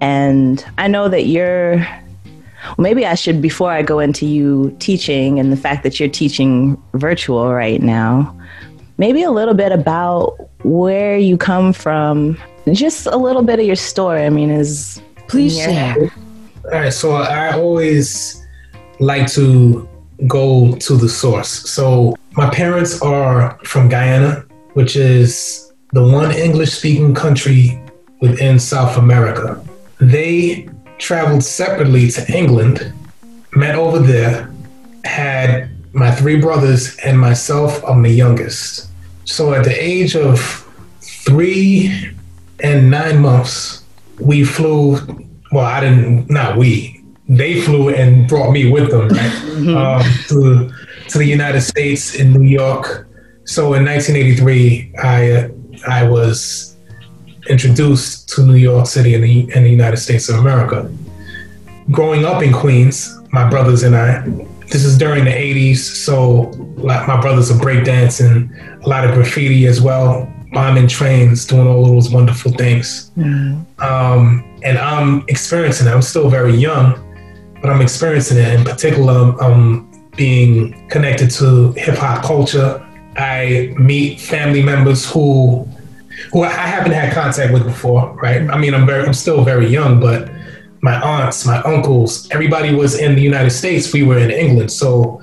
And 0.00 0.64
I 0.78 0.88
know 0.88 1.08
that 1.08 1.26
you're 1.26 1.86
maybe 2.76 3.06
I 3.06 3.14
should 3.14 3.40
before 3.40 3.70
I 3.70 3.82
go 3.82 4.00
into 4.00 4.26
you 4.26 4.76
teaching 4.80 5.38
and 5.38 5.52
the 5.52 5.56
fact 5.56 5.84
that 5.84 6.00
you're 6.00 6.08
teaching 6.08 6.76
virtual 6.94 7.52
right 7.52 7.80
now. 7.80 8.36
Maybe 8.98 9.22
a 9.22 9.30
little 9.30 9.54
bit 9.54 9.70
about 9.70 10.36
where 10.64 11.16
you 11.16 11.38
come 11.38 11.72
from, 11.72 12.36
just 12.72 13.06
a 13.06 13.16
little 13.16 13.42
bit 13.42 13.58
of 13.58 13.66
your 13.66 13.76
story. 13.76 14.24
I 14.24 14.30
mean, 14.30 14.50
is 14.50 15.00
Please 15.30 15.56
Yeah. 15.56 15.94
share. 15.94 16.10
All 16.72 16.80
right. 16.80 16.92
So 16.92 17.12
I 17.12 17.52
always 17.52 18.44
like 18.98 19.28
to 19.38 19.88
go 20.26 20.74
to 20.86 20.96
the 20.96 21.08
source. 21.08 21.48
So 21.70 22.16
my 22.36 22.50
parents 22.50 23.00
are 23.00 23.56
from 23.64 23.88
Guyana, 23.88 24.44
which 24.74 24.96
is 24.96 25.70
the 25.92 26.02
one 26.02 26.32
English 26.32 26.72
speaking 26.72 27.14
country 27.14 27.80
within 28.20 28.58
South 28.58 28.96
America. 28.96 29.60
They 30.00 30.68
traveled 30.98 31.44
separately 31.44 32.10
to 32.10 32.20
England, 32.36 32.92
met 33.54 33.76
over 33.76 34.00
there, 34.00 34.50
had 35.04 35.70
my 35.92 36.10
three 36.10 36.40
brothers 36.40 36.96
and 37.04 37.18
myself, 37.18 37.82
I'm 37.86 38.02
the 38.02 38.10
youngest. 38.10 38.88
So 39.24 39.54
at 39.54 39.62
the 39.62 39.76
age 39.92 40.16
of 40.16 40.40
three 41.00 42.10
and 42.62 42.90
nine 42.90 43.20
months, 43.20 43.84
we 44.20 44.44
flew. 44.44 44.98
Well, 45.52 45.64
I 45.64 45.80
didn't. 45.80 46.30
Not 46.30 46.56
we. 46.56 47.02
They 47.28 47.60
flew 47.60 47.90
and 47.90 48.28
brought 48.28 48.50
me 48.52 48.70
with 48.70 48.90
them, 48.90 49.08
right? 49.08 49.34
um, 49.76 50.02
to 50.28 50.72
to 51.08 51.18
the 51.18 51.24
United 51.24 51.60
States 51.62 52.14
in 52.14 52.32
New 52.32 52.48
York. 52.48 53.08
So 53.44 53.74
in 53.74 53.84
1983, 53.84 54.92
I 55.02 55.50
I 55.88 56.08
was 56.08 56.76
introduced 57.48 58.28
to 58.30 58.42
New 58.42 58.54
York 58.54 58.86
City 58.86 59.14
in 59.14 59.22
the 59.22 59.50
in 59.54 59.64
the 59.64 59.70
United 59.70 59.98
States 59.98 60.28
of 60.28 60.36
America. 60.36 60.90
Growing 61.90 62.24
up 62.24 62.42
in 62.42 62.52
Queens, 62.52 63.16
my 63.32 63.48
brothers 63.48 63.82
and 63.82 63.96
I. 63.96 64.22
This 64.68 64.84
is 64.84 64.96
during 64.96 65.24
the 65.24 65.32
80s, 65.32 65.78
so 65.78 66.42
like 66.76 67.08
my 67.08 67.20
brothers 67.20 67.50
are 67.50 67.54
breakdancing, 67.58 68.84
a 68.84 68.88
lot 68.88 69.04
of 69.04 69.14
graffiti 69.14 69.66
as 69.66 69.80
well, 69.80 70.32
bombing 70.52 70.88
trains, 70.88 71.46
doing 71.46 71.66
all 71.66 71.84
those 71.86 72.10
wonderful 72.10 72.52
things. 72.52 73.10
Um, 73.78 74.44
and 74.62 74.78
I'm 74.78 75.24
experiencing 75.28 75.86
it. 75.86 75.90
I'm 75.90 76.02
still 76.02 76.28
very 76.28 76.54
young, 76.54 76.94
but 77.60 77.70
I'm 77.70 77.80
experiencing 77.80 78.38
it. 78.38 78.52
In 78.54 78.64
particular, 78.64 79.42
um, 79.42 79.86
being 80.16 80.88
connected 80.88 81.30
to 81.30 81.72
hip 81.72 81.96
hop 81.96 82.24
culture. 82.24 82.86
I 83.16 83.74
meet 83.78 84.20
family 84.20 84.62
members 84.62 85.10
who 85.10 85.66
who 86.32 86.42
I 86.42 86.50
haven't 86.50 86.92
had 86.92 87.12
contact 87.14 87.52
with 87.52 87.64
before, 87.64 88.14
right? 88.22 88.42
I 88.50 88.58
mean, 88.58 88.74
I'm 88.74 88.86
very, 88.86 89.04
I'm 89.06 89.14
still 89.14 89.42
very 89.42 89.68
young, 89.68 90.00
but 90.00 90.28
my 90.82 91.00
aunts, 91.00 91.46
my 91.46 91.60
uncles, 91.62 92.28
everybody 92.30 92.74
was 92.74 92.98
in 92.98 93.14
the 93.14 93.22
United 93.22 93.50
States. 93.50 93.92
We 93.92 94.02
were 94.02 94.18
in 94.18 94.30
England, 94.30 94.70
so 94.70 95.20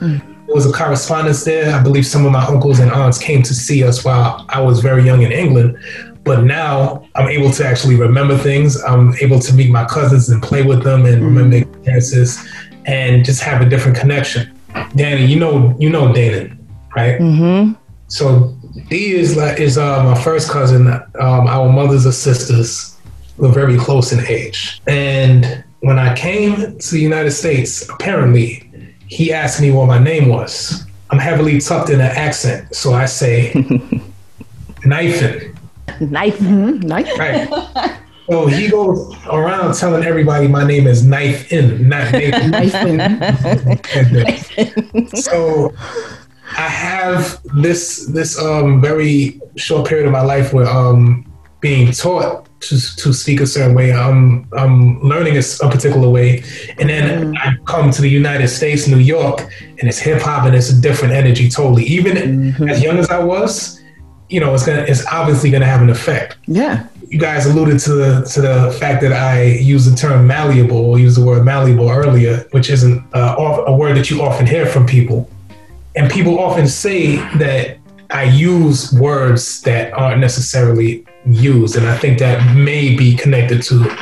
there 0.48 0.56
was 0.56 0.66
a 0.66 0.72
correspondence 0.72 1.44
there. 1.44 1.76
I 1.76 1.84
believe 1.84 2.06
some 2.06 2.26
of 2.26 2.32
my 2.32 2.46
uncles 2.46 2.80
and 2.80 2.90
aunts 2.90 3.18
came 3.18 3.44
to 3.44 3.54
see 3.54 3.84
us 3.84 4.06
while 4.06 4.46
I 4.48 4.62
was 4.62 4.80
very 4.80 5.04
young 5.04 5.22
in 5.22 5.32
England. 5.32 5.78
But 6.24 6.44
now 6.44 7.06
I'm 7.16 7.28
able 7.28 7.52
to 7.52 7.66
actually 7.66 7.96
remember 7.96 8.38
things. 8.38 8.82
I'm 8.84 9.14
able 9.18 9.40
to 9.40 9.54
meet 9.54 9.70
my 9.70 9.86
cousins 9.86 10.30
and 10.30 10.42
play 10.42 10.64
with 10.64 10.84
them 10.84 11.06
and 11.06 11.24
remember 11.24 11.58
experiences 11.58 12.48
and 12.86 13.26
just 13.26 13.42
have 13.42 13.62
a 13.62 13.66
different 13.68 13.98
connection. 13.98 14.58
Danny, 14.96 15.26
you 15.26 15.38
know, 15.38 15.76
you 15.80 15.90
know 15.90 16.14
Dana, 16.14 16.56
right? 16.96 17.20
Mm-hmm. 17.20 17.74
So 18.08 18.56
Dee 18.90 19.16
is 19.16 19.36
like 19.36 19.60
is 19.60 19.78
uh, 19.78 20.04
my 20.04 20.22
first 20.22 20.50
cousin. 20.50 20.88
Um, 20.88 21.48
our 21.48 21.70
mothers 21.70 22.06
are 22.06 22.12
sisters. 22.14 22.98
We're 23.38 23.52
very 23.52 23.78
close 23.78 24.14
in 24.14 24.26
age. 24.26 24.82
And 24.88 25.64
when 25.82 26.00
I 26.00 26.16
came 26.16 26.78
to 26.78 26.92
the 26.92 27.00
United 27.00 27.32
States, 27.32 27.88
apparently 27.90 28.67
he 29.08 29.34
asked 29.34 29.62
me 29.62 29.72
what 29.72 29.88
my 29.88 30.00
name 30.00 30.30
was. 30.30 30.84
I'm 31.10 31.20
heavily 31.20 31.60
tucked 31.60 31.90
in 31.90 32.02
an 32.02 32.12
accent, 32.12 32.76
so 32.76 32.94
I 32.94 33.06
say 33.06 33.54
knifing. 34.86 35.58
Knife. 36.00 36.42
Nice. 36.42 37.18
Right. 37.18 37.48
So 38.30 38.46
he 38.46 38.68
goes 38.68 39.16
around 39.28 39.76
telling 39.76 40.04
everybody 40.04 40.50
my 40.50 40.66
name 40.66 40.86
is 40.86 41.06
Knife 41.06 41.52
In, 41.54 41.88
not 41.88 42.12
Nathan. 42.12 42.52
so 45.16 45.74
I 46.58 46.68
have 46.68 47.40
this 47.56 48.06
this 48.08 48.38
um 48.38 48.82
very 48.82 49.40
short 49.56 49.88
period 49.88 50.08
of 50.08 50.12
my 50.12 50.22
life 50.22 50.52
where 50.52 50.68
um 50.68 51.24
being 51.62 51.94
taught 51.94 52.47
to 52.70 52.96
to 53.04 53.14
speak 53.14 53.40
a 53.42 53.48
certain 53.48 53.74
way. 53.76 53.94
I'm 53.94 54.48
I'm 54.54 55.02
learning 55.02 55.38
a 55.38 55.70
particular 55.70 56.10
way, 56.10 56.44
and 56.80 56.90
then 56.90 57.36
I 57.38 57.56
come 57.66 57.92
to 57.92 58.02
the 58.02 58.10
United 58.10 58.48
States, 58.50 58.88
New 58.88 59.00
York, 59.00 59.40
and 59.80 59.88
it's 59.90 60.00
hip 60.00 60.22
hop 60.22 60.46
and 60.46 60.56
it's 60.56 60.70
a 60.70 60.80
different 60.82 61.14
energy 61.14 61.50
totally. 61.50 61.86
Even 61.86 62.54
as 62.70 62.82
young 62.84 62.98
as 62.98 63.10
I 63.10 63.20
was, 63.24 63.82
you 64.30 64.40
know, 64.40 64.54
it's 64.54 64.66
gonna 64.66 64.86
it's 64.88 65.06
obviously 65.08 65.50
gonna 65.50 65.66
have 65.66 65.82
an 65.82 65.90
effect 65.90 66.38
Yeah. 66.48 66.86
you 67.10 67.20
guys 67.20 67.46
alluded 67.46 67.80
to 67.80 67.94
the 67.94 68.12
to 68.34 68.42
the 68.42 68.58
fact 68.80 69.02
that 69.02 69.14
I 69.14 69.44
use 69.44 69.86
the 69.90 69.96
term 69.96 70.28
malleable 70.28 70.78
or 70.90 71.00
use 71.00 71.16
the 71.16 71.26
word 71.26 71.44
malleable 71.46 71.90
earlier, 71.90 72.46
which 72.52 72.70
isn't 72.70 72.98
uh, 73.14 73.36
a 73.68 73.74
word 73.82 73.96
that 73.98 74.10
you 74.10 74.22
often 74.22 74.46
hear 74.46 74.66
from 74.66 74.86
people. 74.86 75.30
And 75.96 76.12
people 76.12 76.38
often 76.48 76.68
say 76.68 77.16
that 77.40 77.78
I 78.12 78.24
use 78.24 78.92
words 78.94 79.62
that 79.64 79.94
aren't 79.94 80.20
necessarily 80.22 81.06
used, 81.26 81.76
and 81.76 81.88
I 81.88 81.98
think 81.98 82.20
that 82.20 82.56
may 82.56 82.96
be 82.96 83.16
connected 83.16 83.62
to 83.64 83.98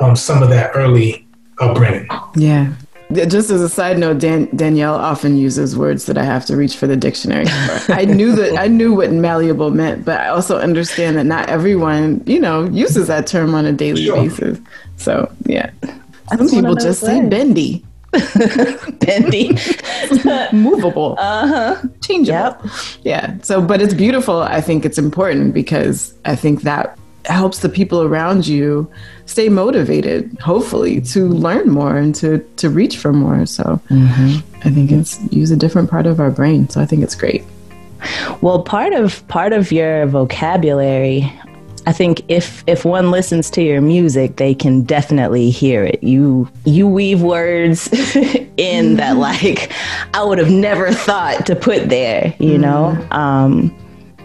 um, 0.00 0.14
some 0.16 0.42
of 0.42 0.48
that 0.50 0.70
early 0.74 1.26
upbringing. 1.58 2.06
Yeah. 2.36 2.72
Yeah, 3.10 3.24
Just 3.24 3.48
as 3.50 3.62
a 3.62 3.70
side 3.70 3.98
note, 3.98 4.18
Dan- 4.18 4.50
Danielle 4.54 4.94
often 4.94 5.38
uses 5.38 5.74
words 5.78 6.04
that 6.06 6.18
I 6.18 6.24
have 6.24 6.44
to 6.44 6.56
reach 6.56 6.76
for 6.76 6.86
the 6.86 6.94
dictionary. 6.96 7.46
for. 7.46 7.92
I 7.94 8.04
knew 8.04 8.32
that 8.36 8.58
I 8.58 8.66
knew 8.66 8.92
what 8.94 9.10
malleable 9.12 9.70
meant, 9.70 10.04
but 10.04 10.20
I 10.20 10.28
also 10.28 10.58
understand 10.58 11.16
that 11.16 11.24
not 11.24 11.48
everyone, 11.48 12.22
you 12.26 12.38
know, 12.38 12.64
uses 12.68 13.06
that 13.06 13.26
term 13.26 13.54
on 13.54 13.64
a 13.64 13.72
daily 13.72 14.04
Sure. 14.04 14.16
basis. 14.22 14.58
So 14.98 15.32
yeah, 15.46 15.70
some 15.82 15.96
one 16.28 16.40
of 16.42 16.50
people 16.50 16.74
those 16.74 16.84
just 16.84 17.00
say 17.00 17.26
bendy, 17.26 17.82
Bendy. 19.00 19.56
movable, 20.52 21.16
Uh 21.18 21.46
huh. 21.46 21.88
changeable. 22.00 22.38
Yep. 22.38 22.62
Yeah. 23.02 23.36
So, 23.42 23.60
but 23.60 23.80
it's 23.82 23.94
beautiful. 23.94 24.40
I 24.40 24.60
think 24.60 24.84
it's 24.84 24.98
important 24.98 25.54
because 25.54 26.14
I 26.24 26.34
think 26.34 26.62
that 26.62 26.98
helps 27.26 27.58
the 27.58 27.68
people 27.68 28.02
around 28.02 28.46
you 28.46 28.90
stay 29.26 29.48
motivated, 29.50 30.38
hopefully, 30.40 31.00
to 31.02 31.28
learn 31.28 31.68
more 31.68 31.96
and 31.96 32.14
to 32.16 32.38
to 32.56 32.70
reach 32.70 32.96
for 32.96 33.12
more. 33.12 33.44
So 33.46 33.80
mm-hmm. 33.90 34.66
I 34.66 34.70
think 34.70 34.90
it's 34.90 35.20
use 35.30 35.50
a 35.50 35.56
different 35.56 35.90
part 35.90 36.06
of 36.06 36.20
our 36.20 36.30
brain. 36.30 36.68
So 36.68 36.80
I 36.80 36.86
think 36.86 37.02
it's 37.02 37.14
great. 37.14 37.44
Well, 38.40 38.62
part 38.62 38.92
of 38.92 39.26
part 39.28 39.52
of 39.52 39.70
your 39.72 40.06
vocabulary 40.06 41.30
I 41.88 41.92
think 41.92 42.20
if 42.28 42.62
if 42.66 42.84
one 42.84 43.10
listens 43.10 43.48
to 43.52 43.62
your 43.62 43.80
music, 43.80 44.36
they 44.36 44.54
can 44.54 44.82
definitely 44.82 45.48
hear 45.48 45.84
it. 45.84 46.04
You 46.04 46.46
you 46.66 46.86
weave 46.86 47.22
words 47.22 47.88
in 48.58 48.96
that 48.96 49.12
mm-hmm. 49.12 49.20
like 49.20 49.72
I 50.12 50.22
would 50.22 50.36
have 50.36 50.50
never 50.50 50.92
thought 50.92 51.46
to 51.46 51.56
put 51.56 51.88
there. 51.88 52.34
You 52.38 52.58
mm. 52.58 52.60
know. 52.60 53.08
Um, 53.10 53.74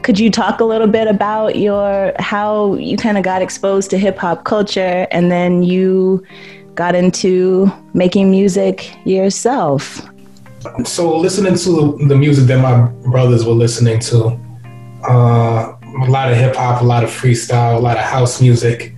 could 0.02 0.20
you 0.20 0.30
talk 0.30 0.60
a 0.60 0.66
little 0.66 0.88
bit 0.88 1.08
about 1.08 1.56
your 1.56 2.12
how 2.20 2.76
you 2.76 2.98
kind 2.98 3.18
of 3.18 3.24
got 3.24 3.42
exposed 3.42 3.90
to 3.92 3.98
hip 3.98 4.18
hop 4.18 4.44
culture 4.44 5.08
and 5.12 5.32
then 5.32 5.64
you 5.64 6.22
got 6.76 6.96
into 6.96 7.72
making 7.94 8.30
music 8.30 8.94
yourself? 9.06 10.02
So 10.84 11.18
listening 11.18 11.56
to 11.56 11.98
the 12.10 12.18
music 12.18 12.48
that 12.48 12.60
my 12.60 12.90
brothers 13.10 13.46
were 13.46 13.54
listening 13.54 14.00
to, 14.00 14.38
uh, 15.08 15.78
a 16.02 16.10
lot 16.10 16.32
of 16.32 16.38
hip 16.38 16.56
hop, 16.56 16.82
a 16.82 16.86
lot 16.86 17.04
of 17.04 17.10
freestyle, 17.10 17.76
a 17.76 17.80
lot 17.80 17.98
of 17.98 18.04
house 18.04 18.42
music, 18.42 18.94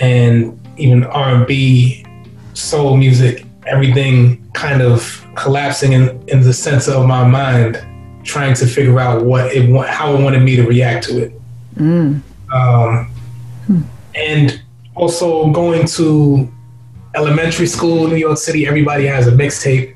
and 0.00 0.58
even 0.76 1.04
R 1.04 1.34
and 1.36 1.46
B, 1.46 2.04
soul 2.54 2.96
music. 2.96 3.44
Everything 3.66 4.48
kind 4.52 4.80
of 4.80 5.24
collapsing 5.34 5.92
in, 5.92 6.28
in 6.28 6.40
the 6.40 6.52
center 6.52 6.92
of 6.92 7.06
my 7.06 7.26
mind, 7.26 7.84
trying 8.24 8.54
to 8.54 8.66
figure 8.66 8.98
out 8.98 9.24
what 9.24 9.52
it 9.54 9.68
how 9.86 10.14
it 10.14 10.22
wanted 10.22 10.42
me 10.42 10.56
to 10.56 10.62
react 10.62 11.04
to 11.06 11.24
it. 11.24 11.40
Mm. 11.76 12.22
Um, 12.52 13.10
hmm. 13.66 13.80
And 14.14 14.62
also 14.94 15.50
going 15.50 15.86
to 15.86 16.50
elementary 17.14 17.66
school 17.66 18.04
in 18.04 18.10
New 18.10 18.16
York 18.16 18.38
City, 18.38 18.66
everybody 18.66 19.06
has 19.06 19.26
a 19.26 19.32
mixtape. 19.32 19.94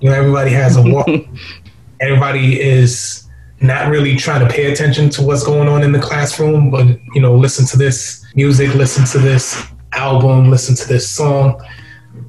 You 0.00 0.10
know, 0.10 0.14
everybody 0.14 0.50
has 0.50 0.76
a 0.76 0.82
walk. 0.82 1.08
everybody 2.00 2.60
is 2.60 3.28
not 3.62 3.88
really 3.88 4.16
trying 4.16 4.46
to 4.46 4.52
pay 4.52 4.72
attention 4.72 5.08
to 5.10 5.22
what's 5.22 5.44
going 5.44 5.68
on 5.68 5.82
in 5.82 5.92
the 5.92 6.00
classroom, 6.00 6.70
but 6.70 6.86
you 7.14 7.20
know, 7.20 7.34
listen 7.36 7.64
to 7.66 7.76
this 7.76 8.24
music, 8.34 8.74
listen 8.74 9.04
to 9.06 9.18
this 9.18 9.64
album, 9.92 10.50
listen 10.50 10.74
to 10.74 10.88
this 10.88 11.08
song, 11.08 11.60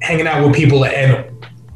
hanging 0.00 0.26
out 0.26 0.46
with 0.46 0.54
people, 0.54 0.84
and 0.84 1.24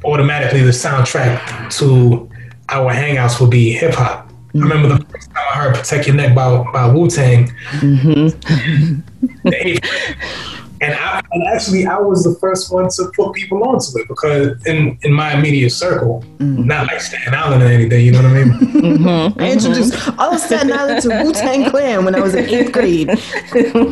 automatically 0.05 0.62
the 0.62 0.71
soundtrack 0.71 1.71
to 1.79 2.31
our 2.69 2.93
hangouts 2.93 3.41
would 3.41 3.50
be 3.50 3.73
hip 3.73 3.95
hop. 3.95 4.29
Mm-hmm. 4.29 4.59
I 4.59 4.62
remember 4.62 4.88
the 4.97 5.05
first 5.07 5.31
time 5.31 5.45
I 5.50 5.55
heard 5.57 5.75
"Protect 5.75 6.07
Your 6.07 6.17
Neck" 6.17 6.35
by 6.35 6.65
by 6.73 6.87
Wu 6.87 7.09
Tang. 7.09 7.49
Mm-hmm. 7.81 9.00
and 10.80 10.94
I, 10.94 11.23
and 11.32 11.42
actually 11.44 11.87
I 11.87 11.99
was 11.99 12.25
the 12.25 12.35
first 12.40 12.73
one 12.73 12.88
to 12.90 13.11
put 13.14 13.32
people 13.35 13.62
onto 13.64 13.99
it 13.99 14.08
because 14.08 14.64
in 14.66 14.99
in 15.02 15.12
my 15.12 15.35
immediate 15.35 15.70
circle, 15.70 16.25
mm-hmm. 16.38 16.66
not 16.66 16.87
like 16.87 17.00
Staten 17.00 17.35
Island 17.35 17.62
or 17.62 17.66
anything, 17.66 18.04
you 18.04 18.12
know 18.12 18.23
what 18.23 18.32
I 18.32 18.44
mean? 18.44 18.68
Mm-hmm. 18.78 19.40
I 19.40 19.52
introduced 19.52 20.08
all 20.18 20.32
of 20.32 20.40
Staten 20.40 20.73
Island 20.73 21.02
to 21.02 21.08
Wu 21.08 21.32
Tang 21.32 21.68
Clan 21.68 22.04
when 22.04 22.14
I 22.14 22.20
was 22.20 22.35
in 22.35 22.49
eighth 22.49 22.73
grade. 22.73 23.11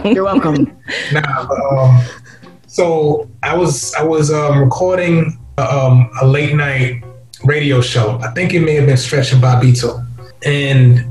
You're 0.04 0.24
welcome. 0.24 0.64
Nah, 1.12 1.46
but, 1.46 1.60
um, 1.60 2.04
so 2.66 3.28
I 3.42 3.56
was 3.56 3.92
I 3.94 4.04
was 4.04 4.32
um, 4.32 4.58
recording 4.58 5.38
um, 5.58 6.10
a 6.20 6.26
late 6.26 6.54
night 6.54 7.02
radio 7.44 7.80
show. 7.80 8.18
I 8.22 8.30
think 8.32 8.54
it 8.54 8.60
may 8.60 8.74
have 8.74 8.86
been 8.86 8.96
Stretch 8.96 9.32
and 9.32 9.42
Bobbito, 9.42 10.06
and 10.44 11.04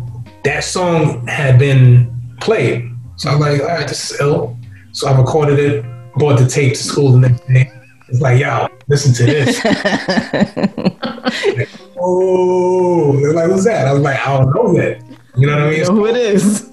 that 0.44 0.64
song 0.64 1.26
had 1.28 1.60
been 1.60 2.16
played. 2.40 2.90
So 3.18 3.30
I 3.30 3.36
was 3.36 3.42
like, 3.42 3.62
all 3.62 3.68
right, 3.68 3.88
this 3.88 4.12
is 4.12 4.22
ill. 4.22 4.58
So 4.96 5.10
I 5.10 5.20
recorded 5.20 5.60
it, 5.60 5.86
brought 6.14 6.40
the 6.40 6.48
tape 6.48 6.72
to 6.72 6.82
school 6.82 7.12
the 7.12 7.28
next 7.28 7.46
day. 7.48 7.70
It's 8.08 8.22
like, 8.22 8.40
yo, 8.40 8.70
listen 8.88 9.14
to 9.16 9.26
this. 9.26 9.62
like, 11.58 11.70
oh, 12.00 13.20
they're 13.20 13.34
like, 13.34 13.48
who's 13.48 13.66
that? 13.66 13.90
I 13.90 13.92
was 13.92 14.02
like, 14.02 14.18
I 14.26 14.38
don't 14.38 14.56
know 14.56 14.74
that. 14.78 15.04
You 15.36 15.48
know 15.48 15.58
what 15.58 15.64
I 15.64 15.70
mean? 15.70 15.86
who 15.86 16.06
it 16.06 16.16
is. 16.16 16.72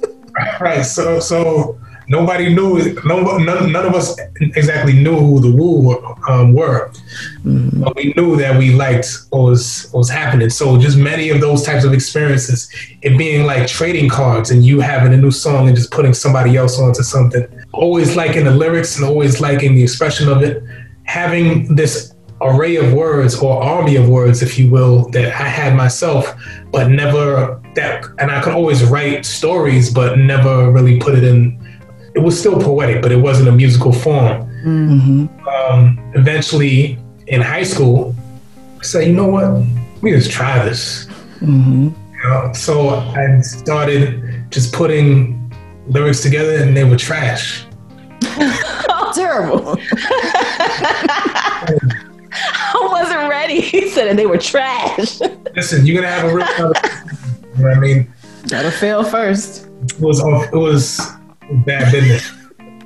Right. 0.61 0.83
So, 0.83 1.19
so 1.19 1.81
nobody 2.13 2.55
knew. 2.55 2.95
No, 3.05 3.39
none, 3.39 3.73
none 3.73 3.87
of 3.87 3.95
us 3.95 4.17
exactly 4.39 4.93
knew 4.93 5.19
who 5.19 5.41
the 5.41 5.51
Wu 5.51 5.97
um, 6.29 6.53
were, 6.53 6.91
mm-hmm. 7.43 7.83
but 7.83 7.97
we 7.97 8.13
knew 8.17 8.37
that 8.37 8.57
we 8.57 8.75
liked 8.75 9.09
what 9.31 9.43
was 9.43 9.89
what 9.91 10.01
was 10.01 10.11
happening. 10.11 10.51
So, 10.51 10.79
just 10.79 10.97
many 10.97 11.31
of 11.31 11.41
those 11.41 11.63
types 11.63 11.85
of 11.85 11.93
experiences, 11.93 12.69
it 13.01 13.17
being 13.17 13.47
like 13.47 13.67
trading 13.67 14.09
cards, 14.09 14.51
and 14.51 14.65
you 14.65 14.81
having 14.81 15.13
a 15.13 15.17
new 15.17 15.33
song 15.33 15.67
and 15.67 15.77
just 15.77 15.91
putting 15.91 16.15
somebody 16.15 16.57
else 16.57 16.79
onto 16.79 17.03
something. 17.03 17.45
Always 17.73 18.15
liking 18.15 18.45
the 18.45 18.55
lyrics 18.55 18.97
and 18.97 19.05
always 19.05 19.41
liking 19.41 19.75
the 19.75 19.83
expression 19.83 20.29
of 20.29 20.43
it. 20.43 20.63
Having 21.05 21.75
this 21.75 22.15
array 22.43 22.77
of 22.77 22.93
words 22.93 23.35
or 23.37 23.63
army 23.63 23.97
of 23.97 24.09
words, 24.09 24.43
if 24.43 24.59
you 24.59 24.71
will, 24.71 25.09
that 25.11 25.27
I 25.27 25.49
had 25.49 25.75
myself, 25.75 26.35
but 26.71 26.89
never 26.89 27.61
that, 27.75 28.05
and 28.19 28.31
I 28.31 28.43
could 28.43 28.53
always 28.53 28.85
write 28.85 29.25
stories, 29.25 29.93
but 29.93 30.19
never 30.19 30.71
really 30.71 30.99
put 30.99 31.15
it 31.15 31.25
in 31.25 31.62
it 32.15 32.21
was 32.21 32.39
still 32.39 32.61
poetic, 32.61 33.03
but 33.03 33.13
it 33.13 33.17
wasn't 33.17 33.49
a 33.49 33.53
musical 33.53 33.93
form. 33.93 34.43
Mm-hmm. 34.65 35.49
Um, 35.49 36.13
eventually, 36.15 36.99
in 37.27 37.41
high 37.41 37.63
school, 37.63 38.15
I 38.79 38.83
said, 38.83 39.07
you 39.07 39.13
know 39.15 39.27
what? 39.27 39.65
We 40.03 40.11
just 40.11 40.31
try 40.31 40.65
this. 40.65 41.07
Mm-hmm. 41.41 41.89
You 41.89 42.23
know? 42.25 42.53
So 42.53 42.91
I 42.91 43.41
started 43.41 44.51
just 44.51 44.73
putting 44.73 45.53
lyrics 45.89 46.21
together, 46.23 46.57
and 46.57 46.77
they 46.77 46.85
were 46.85 46.97
trash. 46.97 47.67
Terrible. 49.15 49.77
I 52.35 52.89
wasn't 52.91 53.29
ready. 53.29 53.61
He 53.73 53.89
said 53.89 54.09
and 54.09 54.19
they 54.19 54.27
were 54.27 54.39
trash. 54.39 55.21
Listen, 55.55 55.87
you're 55.87 56.01
gonna 56.01 56.13
have 56.13 56.31
a 56.31 56.35
real. 56.35 56.47
you 56.47 57.63
know 57.63 57.69
what 57.69 57.77
I 57.77 57.81
mean? 57.81 58.13
Gotta 58.49 58.71
fail 58.71 59.05
first. 59.05 59.67
It 59.67 60.01
was. 60.01 60.21
It 60.21 60.57
was 60.57 61.01
bad 61.65 61.93
business. 61.93 62.31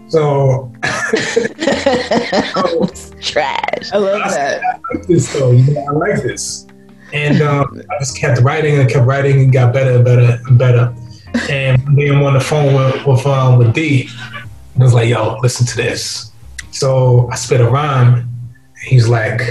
So, 0.09 0.72
trash. 3.20 3.90
I 3.92 3.96
love 3.96 4.31
that. 4.31 4.62
I, 4.62 4.79
like 4.94 5.07
this 5.07 5.33
though. 5.33 5.50
You 5.50 5.74
know, 5.74 5.85
I 5.88 5.90
like 5.92 6.22
this, 6.22 6.66
and 7.12 7.42
um, 7.42 7.83
I 7.90 7.98
just 7.98 8.16
kept 8.16 8.40
writing 8.40 8.79
and 8.79 8.88
kept 8.88 9.05
writing 9.05 9.40
and 9.40 9.52
got 9.52 9.72
better 9.72 9.96
and 9.96 10.05
better 10.05 10.40
and 10.46 10.59
better. 10.59 10.94
And 11.50 11.83
then 11.98 12.14
I'm 12.14 12.22
on 12.22 12.35
the 12.35 12.40
phone 12.40 12.74
with 12.74 13.05
with, 13.05 13.26
um, 13.26 13.59
with 13.59 13.74
D. 13.74 14.09
I 14.79 14.83
was 14.83 14.94
like, 14.94 15.09
"Yo, 15.09 15.38
listen 15.42 15.66
to 15.66 15.76
this." 15.76 16.31
So 16.70 17.29
I 17.33 17.35
spit 17.35 17.61
a 17.61 17.68
rhyme. 17.68 18.29
He's 18.85 19.09
like, 19.09 19.42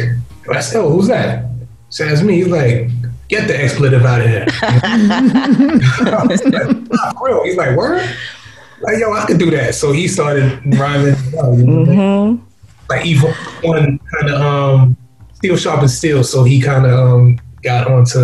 I 0.50 0.62
said, 0.62 0.80
"Oh, 0.80 0.90
who's 0.90 1.08
that?" 1.08 1.46
Says 1.90 2.24
me. 2.24 2.36
He's 2.36 2.48
like, 2.48 2.90
"Get 3.28 3.48
the 3.48 3.62
expletive 3.62 4.06
out 4.06 4.22
of 4.22 4.28
here." 4.28 4.46
I 4.62 6.26
was 6.30 6.44
like, 6.46 7.22
real. 7.22 7.44
He's 7.44 7.58
like, 7.58 7.76
"Word." 7.76 8.08
Like, 8.86 9.00
yo, 9.00 9.14
I 9.14 9.26
could 9.26 9.40
do 9.40 9.50
that. 9.52 9.76
So 9.76 9.92
he 9.92 10.08
started 10.08 10.62
rhyming. 10.78 11.16
mm-hmm. 11.16 12.44
Like 12.90 13.06
even 13.06 13.34
one 13.64 14.00
kind 14.00 14.34
of 14.34 14.42
um, 14.42 14.98
steel 15.34 15.58
sharp 15.58 15.82
and 15.82 15.90
steel. 15.90 16.24
So 16.24 16.44
he 16.44 16.62
kind 16.62 16.86
of 16.86 16.94
um, 16.94 17.40
got 17.64 17.88
onto 17.88 18.20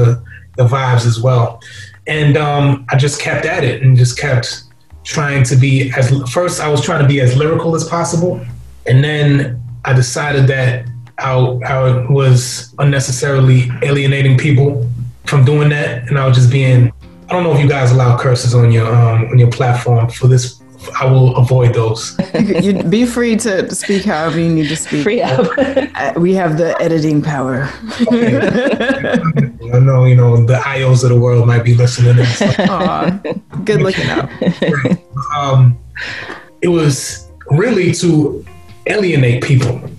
the 0.57 0.67
vibes 0.67 1.05
as 1.05 1.19
well. 1.19 1.59
And 2.07 2.37
um, 2.37 2.85
I 2.89 2.97
just 2.97 3.19
kept 3.19 3.45
at 3.45 3.63
it 3.63 3.81
and 3.81 3.97
just 3.97 4.19
kept 4.19 4.63
trying 5.03 5.43
to 5.45 5.55
be 5.55 5.91
as 5.97 6.11
first 6.29 6.61
I 6.61 6.67
was 6.67 6.81
trying 6.81 7.01
to 7.01 7.07
be 7.07 7.21
as 7.21 7.35
lyrical 7.35 7.75
as 7.75 7.87
possible. 7.87 8.39
And 8.87 9.03
then 9.03 9.61
I 9.85 9.93
decided 9.93 10.47
that 10.47 10.87
I, 11.17 11.33
I 11.33 12.05
was 12.11 12.73
unnecessarily 12.77 13.69
alienating 13.81 14.37
people 14.37 14.87
from 15.25 15.43
doing 15.45 15.69
that. 15.69 16.07
And 16.07 16.19
I 16.19 16.27
was 16.27 16.37
just 16.37 16.51
being 16.51 16.91
I 17.31 17.35
don't 17.35 17.43
know 17.45 17.53
if 17.53 17.61
you 17.61 17.69
guys 17.69 17.91
allow 17.91 18.17
curses 18.17 18.53
on 18.53 18.73
your 18.73 18.93
um, 18.93 19.29
on 19.29 19.39
your 19.39 19.49
platform. 19.49 20.09
For 20.09 20.27
this, 20.27 20.61
I 20.99 21.05
will 21.05 21.33
avoid 21.37 21.73
those. 21.73 22.19
you, 22.33 22.59
you 22.59 22.83
be 22.83 23.05
free 23.05 23.37
to 23.37 23.73
speak 23.73 24.03
however 24.03 24.37
you 24.37 24.53
need 24.53 24.67
to 24.67 24.75
speak. 24.75 25.01
Free 25.03 25.21
up. 25.21 25.47
Uh, 25.57 26.11
we 26.17 26.33
have 26.33 26.57
the 26.57 26.75
editing 26.81 27.21
power. 27.21 27.69
I 28.01 29.79
know 29.79 30.03
you 30.03 30.17
know 30.17 30.45
the 30.45 30.55
IOs 30.55 31.03
of 31.03 31.09
the 31.11 31.17
world 31.17 31.47
might 31.47 31.63
be 31.63 31.73
listening. 31.73 32.15
Aww, 32.15 33.63
good 33.63 33.81
looking 33.81 34.09
out. 34.09 34.29
Um, 35.33 35.79
it 36.61 36.67
was 36.67 37.31
really 37.49 37.93
to 37.93 38.45
alienate 38.87 39.41
people. 39.41 39.89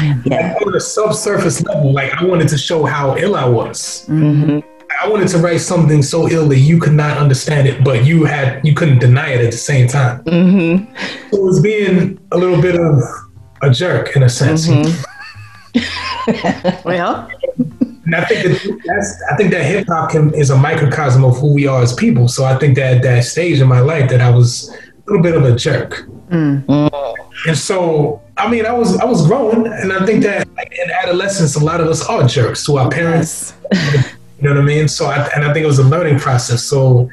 Yeah. 0.00 0.22
Like 0.24 0.66
on 0.66 0.74
a 0.74 0.80
subsurface 0.80 1.62
level, 1.64 1.92
like 1.92 2.14
I 2.14 2.24
wanted 2.24 2.48
to 2.48 2.56
show 2.56 2.86
how 2.86 3.18
ill 3.18 3.36
I 3.36 3.46
was. 3.46 4.06
Mm-hmm 4.08 4.77
I 5.00 5.08
wanted 5.08 5.28
to 5.28 5.38
write 5.38 5.60
something 5.60 6.02
so 6.02 6.28
ill 6.28 6.48
that 6.48 6.58
you 6.58 6.80
could 6.80 6.92
not 6.92 7.18
understand 7.18 7.68
it, 7.68 7.84
but 7.84 8.04
you 8.04 8.24
had 8.24 8.64
you 8.64 8.74
couldn't 8.74 8.98
deny 8.98 9.30
it 9.30 9.44
at 9.44 9.52
the 9.52 9.58
same 9.58 9.86
time. 9.88 10.24
Mm-hmm. 10.24 10.96
So 11.30 11.36
it 11.36 11.42
was 11.42 11.60
being 11.60 12.18
a 12.32 12.38
little 12.38 12.60
bit 12.60 12.78
of 12.78 13.02
a 13.62 13.70
jerk 13.70 14.16
in 14.16 14.22
a 14.22 14.28
sense. 14.28 14.66
Mm-hmm. 14.66 15.04
well, 16.88 17.30
and 18.04 18.14
I 18.14 18.24
think 18.24 18.42
that 18.44 18.80
that's 18.86 19.22
I 19.30 19.36
think 19.36 19.50
that 19.50 19.64
hip 19.64 19.86
hop 19.88 20.14
is 20.34 20.50
a 20.50 20.56
microcosm 20.56 21.24
of 21.24 21.38
who 21.38 21.52
we 21.52 21.66
are 21.66 21.82
as 21.82 21.92
people. 21.92 22.26
So 22.26 22.44
I 22.44 22.58
think 22.58 22.76
that 22.76 22.96
at 22.96 23.02
that 23.02 23.24
stage 23.24 23.60
in 23.60 23.68
my 23.68 23.80
life 23.80 24.08
that 24.10 24.20
I 24.20 24.30
was 24.30 24.70
a 24.70 25.10
little 25.10 25.22
bit 25.22 25.36
of 25.36 25.44
a 25.44 25.54
jerk. 25.54 26.08
Mm. 26.30 26.64
And 27.46 27.56
so, 27.56 28.20
I 28.36 28.50
mean, 28.50 28.66
I 28.66 28.72
was 28.72 28.96
I 28.98 29.04
was 29.04 29.26
growing, 29.26 29.66
and 29.66 29.92
I 29.92 30.04
think 30.06 30.22
that 30.24 30.48
like, 30.56 30.72
in 30.72 30.90
adolescence, 30.90 31.54
a 31.56 31.64
lot 31.64 31.80
of 31.80 31.86
us 31.86 32.04
are 32.06 32.26
jerks 32.26 32.64
to 32.66 32.78
our 32.78 32.90
parents. 32.90 33.54
Yes. 33.72 34.14
you 34.38 34.48
know 34.48 34.54
what 34.54 34.62
I 34.62 34.64
mean? 34.64 34.88
So, 34.88 35.06
I, 35.06 35.28
and 35.34 35.44
I 35.44 35.52
think 35.52 35.64
it 35.64 35.66
was 35.66 35.78
a 35.78 35.84
learning 35.84 36.18
process. 36.18 36.62
So, 36.62 37.10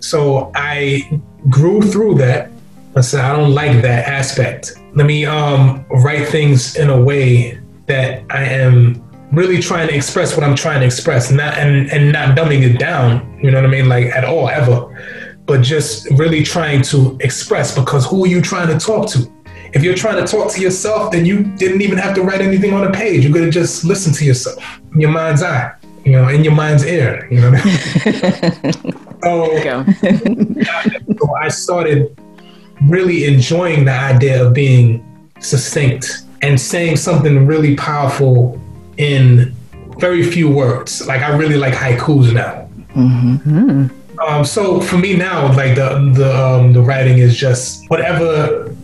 so 0.00 0.50
I 0.54 1.20
grew 1.48 1.82
through 1.82 2.16
that. 2.16 2.50
I 2.96 3.00
said, 3.00 3.24
I 3.24 3.36
don't 3.36 3.54
like 3.54 3.82
that 3.82 4.08
aspect. 4.08 4.72
Let 4.94 5.06
me 5.06 5.24
um, 5.24 5.84
write 5.90 6.28
things 6.28 6.76
in 6.76 6.88
a 6.90 7.00
way 7.00 7.60
that 7.86 8.24
I 8.30 8.44
am 8.44 9.02
really 9.32 9.60
trying 9.60 9.88
to 9.88 9.94
express 9.94 10.36
what 10.36 10.44
I'm 10.44 10.56
trying 10.56 10.80
to 10.80 10.86
express, 10.86 11.30
not 11.30 11.58
and 11.58 11.90
and 11.90 12.12
not 12.12 12.36
dumbing 12.36 12.62
it 12.62 12.78
down. 12.78 13.38
You 13.42 13.50
know 13.50 13.58
what 13.58 13.66
I 13.66 13.70
mean? 13.70 13.88
Like 13.88 14.06
at 14.06 14.24
all, 14.24 14.48
ever 14.48 14.88
but 15.48 15.62
just 15.62 16.08
really 16.10 16.42
trying 16.42 16.82
to 16.82 17.16
express 17.20 17.74
because 17.74 18.04
who 18.06 18.22
are 18.22 18.28
you 18.28 18.42
trying 18.42 18.68
to 18.68 18.78
talk 18.78 19.08
to? 19.08 19.32
If 19.72 19.82
you're 19.82 19.94
trying 19.94 20.22
to 20.22 20.30
talk 20.30 20.52
to 20.52 20.60
yourself, 20.60 21.10
then 21.10 21.24
you 21.24 21.42
didn't 21.56 21.80
even 21.80 21.96
have 21.96 22.14
to 22.16 22.22
write 22.22 22.42
anything 22.42 22.74
on 22.74 22.86
a 22.86 22.92
page. 22.92 23.24
You're 23.24 23.32
gonna 23.32 23.50
just 23.50 23.82
listen 23.82 24.12
to 24.12 24.24
yourself 24.24 24.62
your 24.94 25.10
mind's 25.10 25.42
eye, 25.42 25.72
you 26.08 26.16
know, 26.16 26.28
in 26.28 26.42
your 26.42 26.54
mind's 26.54 26.86
ear. 26.86 27.28
You 27.30 27.40
know. 27.40 27.56
so, 29.22 29.84
so 31.18 31.34
I 31.36 31.48
started 31.48 32.18
really 32.84 33.24
enjoying 33.26 33.84
the 33.84 33.92
idea 33.92 34.44
of 34.44 34.54
being 34.54 35.04
succinct 35.40 36.22
and 36.40 36.58
saying 36.58 36.96
something 36.96 37.46
really 37.46 37.76
powerful 37.76 38.58
in 38.96 39.54
very 39.98 40.22
few 40.22 40.50
words. 40.50 41.06
Like 41.06 41.20
I 41.22 41.36
really 41.36 41.56
like 41.56 41.74
haikus 41.74 42.32
now. 42.32 42.68
Mm-hmm. 42.94 43.88
Um, 44.20 44.44
so 44.44 44.80
for 44.80 44.96
me 44.96 45.14
now, 45.14 45.52
like 45.54 45.74
the 45.74 46.10
the 46.14 46.30
um, 46.34 46.72
the 46.72 46.80
writing 46.80 47.18
is 47.18 47.36
just 47.36 47.88
whatever 47.90 48.74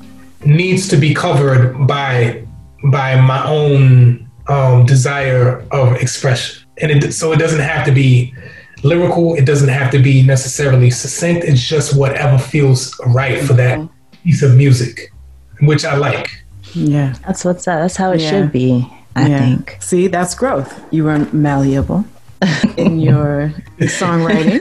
needs 0.45 0.89
to 0.89 0.97
be 0.97 1.15
covered 1.15 1.87
by 1.87 2.45
by 2.91 3.19
my 3.21 3.47
own 3.49 4.29
um, 4.49 4.85
desire 4.85 5.65
of 5.71 5.95
expression, 5.97 6.64
and 6.81 6.91
it, 6.91 7.13
so 7.13 7.33
it 7.33 7.39
doesn't 7.39 7.61
have 7.61 7.85
to 7.87 7.93
be 7.93 8.35
lyrical. 8.83 9.35
It 9.35 9.47
doesn't 9.47 9.69
have 9.69 9.91
to 9.93 9.99
be 9.99 10.23
necessarily 10.23 10.91
succinct. 10.91 11.45
It's 11.45 11.63
just 11.63 11.97
whatever 11.97 12.39
feels 12.39 12.99
right 13.07 13.43
for 13.43 13.55
that 13.55 13.79
mm-hmm. 13.79 14.23
piece 14.23 14.43
of 14.43 14.57
music, 14.57 15.13
which 15.61 15.85
I 15.85 15.97
like. 15.97 16.29
Yeah, 16.75 17.15
that's 17.25 17.45
what's 17.45 17.65
that. 17.65 17.81
That's 17.81 17.97
how 17.97 18.13
it 18.13 18.21
yeah. 18.21 18.31
should 18.31 18.53
be. 18.53 18.91
I 19.17 19.29
yeah. 19.29 19.39
think. 19.39 19.77
See, 19.81 20.09
that's 20.09 20.35
growth. 20.35 20.83
You 20.93 21.05
were 21.05 21.19
malleable 21.33 22.05
in 22.77 22.99
your 22.99 23.55
songwriting. 23.79 24.59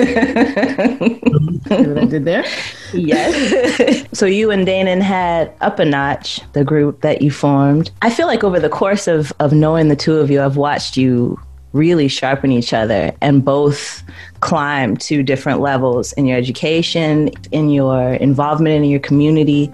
See 1.67 1.87
what 1.87 1.97
I 1.97 2.05
did 2.05 2.25
there? 2.25 2.45
Yes. 2.93 4.05
so 4.13 4.27
you 4.27 4.51
and 4.51 4.67
Danon 4.67 5.01
had 5.01 5.57
Uppa 5.59 5.89
Notch, 5.89 6.39
the 6.53 6.63
group 6.63 7.01
that 7.01 7.23
you 7.23 7.31
formed. 7.31 7.89
I 8.03 8.11
feel 8.11 8.27
like 8.27 8.43
over 8.43 8.59
the 8.59 8.69
course 8.69 9.07
of 9.07 9.33
of 9.39 9.53
knowing 9.53 9.87
the 9.87 9.95
two 9.95 10.17
of 10.17 10.29
you, 10.29 10.41
I've 10.41 10.57
watched 10.57 10.97
you 10.97 11.39
really 11.73 12.07
sharpen 12.07 12.51
each 12.51 12.71
other 12.71 13.11
and 13.21 13.43
both 13.43 14.03
climb 14.39 14.95
to 14.95 15.23
different 15.23 15.59
levels 15.59 16.13
in 16.13 16.25
your 16.25 16.37
education, 16.37 17.29
in 17.51 17.69
your 17.69 18.13
involvement 18.13 18.83
in 18.83 18.89
your 18.89 18.99
community. 18.99 19.71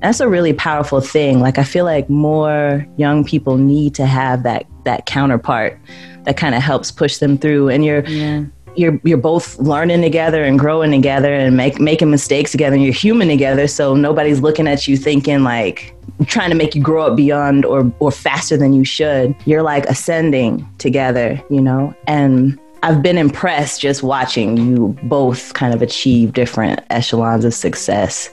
that's 0.00 0.20
a 0.20 0.28
really 0.28 0.52
powerful 0.52 1.00
thing. 1.00 1.40
Like 1.40 1.58
I 1.58 1.64
feel 1.64 1.84
like 1.84 2.08
more 2.08 2.86
young 2.96 3.24
people 3.24 3.56
need 3.56 3.94
to 3.96 4.06
have 4.06 4.42
that 4.44 4.64
that 4.84 5.06
counterpart 5.06 5.78
that 6.24 6.36
kind 6.36 6.54
of 6.54 6.62
helps 6.62 6.90
push 6.90 7.18
them 7.18 7.36
through. 7.36 7.68
And 7.68 7.84
you're 7.84 8.04
yeah. 8.06 8.44
You're 8.76 9.00
you're 9.04 9.18
both 9.18 9.58
learning 9.58 10.02
together 10.02 10.44
and 10.44 10.58
growing 10.58 10.90
together 10.90 11.32
and 11.32 11.56
make 11.56 11.80
making 11.80 12.10
mistakes 12.10 12.50
together. 12.50 12.74
And 12.74 12.84
you're 12.84 12.92
human 12.92 13.28
together, 13.28 13.66
so 13.66 13.94
nobody's 13.94 14.40
looking 14.40 14.66
at 14.66 14.88
you 14.88 14.96
thinking 14.96 15.42
like 15.42 15.94
trying 16.26 16.50
to 16.50 16.56
make 16.56 16.74
you 16.74 16.82
grow 16.82 17.06
up 17.06 17.16
beyond 17.16 17.64
or 17.64 17.92
or 17.98 18.10
faster 18.10 18.56
than 18.56 18.72
you 18.72 18.84
should. 18.84 19.34
You're 19.46 19.62
like 19.62 19.86
ascending 19.86 20.68
together, 20.78 21.42
you 21.50 21.60
know, 21.60 21.94
and. 22.06 22.58
I've 22.82 23.00
been 23.00 23.16
impressed 23.16 23.80
just 23.80 24.02
watching 24.02 24.58
you 24.58 24.94
both 25.04 25.54
kind 25.54 25.72
of 25.72 25.80
achieve 25.80 26.34
different 26.34 26.80
echelons 26.90 27.46
of 27.46 27.54
success. 27.54 28.28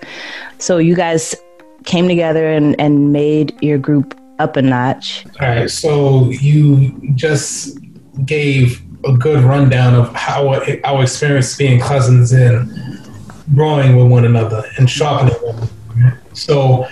So 0.57 0.77
you 0.77 0.93
guys 0.93 1.33
came 1.85 2.09
together 2.09 2.51
and, 2.51 2.77
and 2.77 3.13
made 3.13 3.57
your 3.63 3.77
group 3.77 4.13
Uppa 4.39 4.63
Notch. 4.63 5.25
All 5.39 5.47
right. 5.47 5.69
So 5.69 6.29
you 6.31 6.91
just 7.15 7.77
gave 8.25 8.81
a 9.05 9.13
good 9.13 9.43
rundown 9.43 9.95
of 9.95 10.13
how 10.13 10.49
our 10.83 11.01
experience 11.03 11.55
being 11.57 11.79
cousins 11.79 12.31
and 12.31 12.71
growing 13.55 13.95
with 13.95 14.07
one 14.07 14.25
another 14.25 14.63
and 14.77 14.89
sharpening 14.89 15.35
them. 15.41 15.69
So 16.33 16.87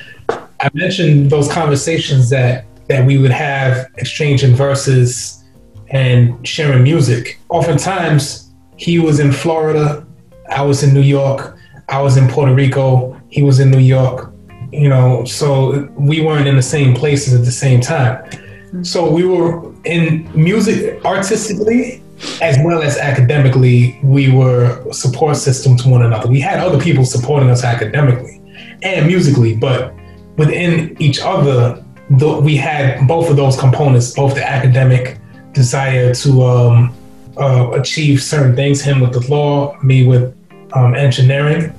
I 0.60 0.70
mentioned 0.74 1.30
those 1.30 1.52
conversations 1.52 2.30
that 2.30 2.66
that 2.88 3.06
we 3.06 3.20
would 3.20 3.32
have 3.32 3.88
exchanging 3.98 4.56
verses 4.56 5.44
and 5.90 6.46
sharing 6.48 6.82
music. 6.82 7.40
Oftentimes 7.50 8.52
he 8.78 8.98
was 8.98 9.20
in 9.20 9.32
Florida, 9.32 10.06
I 10.50 10.64
was 10.64 10.82
in 10.82 10.94
New 10.94 11.02
York, 11.02 11.56
I 11.88 12.02
was 12.02 12.18
in 12.18 12.28
Puerto 12.28 12.54
Rico, 12.54 13.20
he 13.30 13.44
was 13.44 13.60
in 13.60 13.70
New 13.70 13.80
York 13.80 14.34
you 14.72 14.90
know, 14.90 15.26
so 15.26 15.90
we 15.98 16.22
weren't 16.22 16.48
in 16.48 16.56
the 16.56 16.62
same 16.62 16.94
places 16.94 17.34
at 17.34 17.44
the 17.44 17.52
same 17.52 17.82
time. 17.82 18.24
So 18.84 19.10
we 19.10 19.26
were 19.26 19.74
in 19.84 20.30
music 20.34 21.04
artistically 21.06 22.04
as 22.42 22.58
well 22.64 22.82
as 22.82 22.98
academically, 22.98 24.00
we 24.04 24.32
were 24.32 24.92
support 24.92 25.38
system 25.38 25.78
to 25.78 25.90
one 25.90 26.04
another. 26.04 26.30
We 26.30 26.40
had 26.40 26.60
other 26.60 26.80
people 26.80 27.06
supporting 27.06 27.50
us 27.50 27.64
academically 27.64 28.42
and 28.82 29.08
musically, 29.08 29.56
but 29.56 29.94
within 30.38 30.96
each 31.00 31.20
other, 31.22 31.84
we 32.42 32.56
had 32.58 33.08
both 33.08 33.30
of 33.30 33.38
those 33.38 33.58
components, 33.58 34.14
both 34.14 34.36
the 34.36 34.48
academic 34.48 35.18
desire 35.54 36.14
to 36.16 36.44
um, 36.44 36.96
uh, 37.38 37.72
achieve 37.72 38.22
certain 38.22 38.56
things, 38.56 38.82
him 38.82 39.00
with 39.00 39.14
the 39.14 39.22
law, 39.30 39.78
me 39.82 40.06
with 40.06 40.36
um, 40.74 40.96
engineering, 40.96 41.74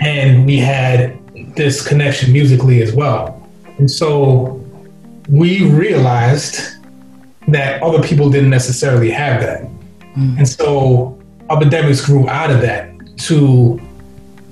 and 0.00 0.46
we 0.46 0.58
had 0.58 1.18
this 1.56 1.86
connection 1.86 2.32
musically 2.32 2.82
as 2.82 2.92
well. 2.92 3.48
And 3.78 3.90
so 3.90 4.57
we 5.28 5.68
realized 5.70 6.76
that 7.48 7.82
other 7.82 8.02
people 8.02 8.30
didn't 8.30 8.50
necessarily 8.50 9.10
have 9.10 9.40
that. 9.40 9.62
Mm. 10.16 10.38
And 10.38 10.48
so 10.48 11.18
Uppademics 11.48 12.04
grew 12.04 12.28
out 12.28 12.50
of 12.50 12.60
that 12.60 12.90
to 13.18 13.80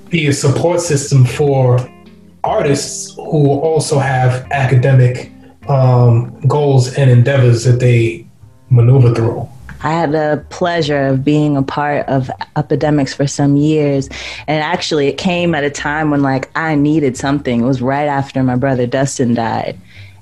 be 0.09 0.27
a 0.27 0.33
support 0.33 0.79
system 0.79 1.25
for 1.25 1.79
artists 2.43 3.13
who 3.15 3.59
also 3.59 3.99
have 3.99 4.49
academic 4.51 5.31
um, 5.67 6.39
goals 6.47 6.93
and 6.95 7.11
endeavors 7.11 7.63
that 7.65 7.79
they 7.79 8.25
maneuver 8.69 9.13
through. 9.13 9.47
I 9.83 9.91
had 9.91 10.11
the 10.11 10.43
pleasure 10.49 11.07
of 11.07 11.23
being 11.23 11.55
a 11.55 11.61
part 11.61 12.07
of 12.07 12.31
Uppademics 12.55 13.13
for 13.13 13.27
some 13.27 13.57
years. 13.57 14.09
And 14.47 14.63
actually, 14.63 15.07
it 15.07 15.17
came 15.17 15.53
at 15.53 15.63
a 15.63 15.69
time 15.69 16.09
when, 16.09 16.23
like, 16.23 16.49
I 16.57 16.73
needed 16.73 17.15
something. 17.15 17.61
It 17.61 17.65
was 17.65 17.81
right 17.81 18.07
after 18.07 18.41
my 18.41 18.55
brother 18.55 18.87
Dustin 18.87 19.35
died. 19.35 19.79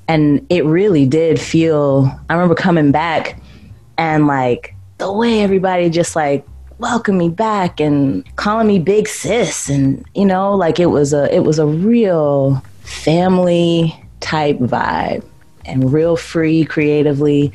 And 0.08 0.46
it 0.50 0.66
really 0.66 1.06
did 1.06 1.40
feel, 1.40 2.12
I 2.30 2.34
remember 2.34 2.56
coming 2.56 2.92
back 2.92 3.40
and, 3.98 4.28
like, 4.28 4.76
the 4.98 5.12
way 5.12 5.42
everybody 5.42 5.90
just, 5.90 6.16
like, 6.16 6.46
welcomed 6.78 7.18
me 7.18 7.30
back 7.30 7.80
and 7.80 8.24
calling 8.36 8.68
me 8.68 8.80
big 8.80 9.08
sis 9.08 9.70
and 9.70 10.06
you 10.14 10.26
know 10.26 10.54
like 10.54 10.78
it 10.78 10.88
was 10.88 11.14
a 11.14 11.34
it 11.34 11.40
was 11.40 11.58
a 11.58 11.66
real 11.66 12.62
family 12.82 13.98
type 14.20 14.58
vibe 14.58 15.24
and 15.64 15.94
real 15.94 16.18
free 16.18 16.66
creatively 16.66 17.54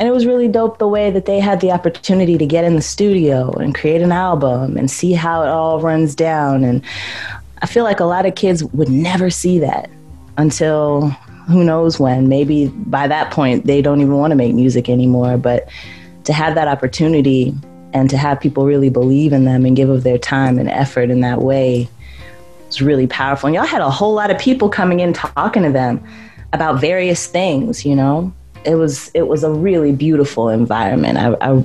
and 0.00 0.08
it 0.08 0.12
was 0.12 0.24
really 0.24 0.48
dope 0.48 0.78
the 0.78 0.88
way 0.88 1.10
that 1.10 1.26
they 1.26 1.38
had 1.38 1.60
the 1.60 1.70
opportunity 1.70 2.38
to 2.38 2.46
get 2.46 2.64
in 2.64 2.74
the 2.74 2.80
studio 2.80 3.50
and 3.58 3.74
create 3.74 4.00
an 4.00 4.12
album 4.12 4.78
and 4.78 4.90
see 4.90 5.12
how 5.12 5.42
it 5.42 5.48
all 5.48 5.78
runs 5.78 6.14
down. 6.14 6.64
And 6.64 6.82
I 7.60 7.66
feel 7.66 7.84
like 7.84 8.00
a 8.00 8.06
lot 8.06 8.24
of 8.24 8.34
kids 8.34 8.64
would 8.64 8.88
never 8.88 9.28
see 9.28 9.58
that 9.58 9.90
until 10.38 11.14
who 11.50 11.64
knows 11.64 11.98
when. 11.98 12.28
Maybe 12.28 12.68
by 12.68 13.08
that 13.08 13.30
point, 13.30 13.66
they 13.66 13.82
don't 13.82 14.00
even 14.00 14.16
want 14.16 14.30
to 14.30 14.36
make 14.36 14.54
music 14.54 14.88
anymore. 14.88 15.36
But 15.36 15.68
to 16.24 16.32
have 16.32 16.54
that 16.54 16.68
opportunity 16.68 17.54
and 17.92 18.08
to 18.10 18.16
have 18.16 18.40
people 18.40 18.64
really 18.64 18.90
believe 18.90 19.32
in 19.32 19.44
them 19.44 19.64
and 19.66 19.76
give 19.76 19.88
of 19.88 20.02
their 20.02 20.18
time 20.18 20.58
and 20.58 20.68
effort 20.68 21.10
in 21.10 21.20
that 21.20 21.42
way 21.42 21.88
was 22.66 22.80
really 22.80 23.06
powerful. 23.06 23.48
And 23.48 23.54
y'all 23.54 23.66
had 23.66 23.82
a 23.82 23.90
whole 23.90 24.14
lot 24.14 24.30
of 24.30 24.38
people 24.38 24.68
coming 24.68 25.00
in 25.00 25.12
talking 25.12 25.64
to 25.64 25.70
them 25.72 26.02
about 26.52 26.80
various 26.80 27.26
things, 27.26 27.84
you 27.84 27.96
know? 27.96 28.32
it 28.64 28.74
was 28.74 29.10
it 29.14 29.28
was 29.28 29.42
a 29.42 29.50
really 29.50 29.92
beautiful 29.92 30.48
environment. 30.48 31.18
I, 31.18 31.34
I, 31.40 31.64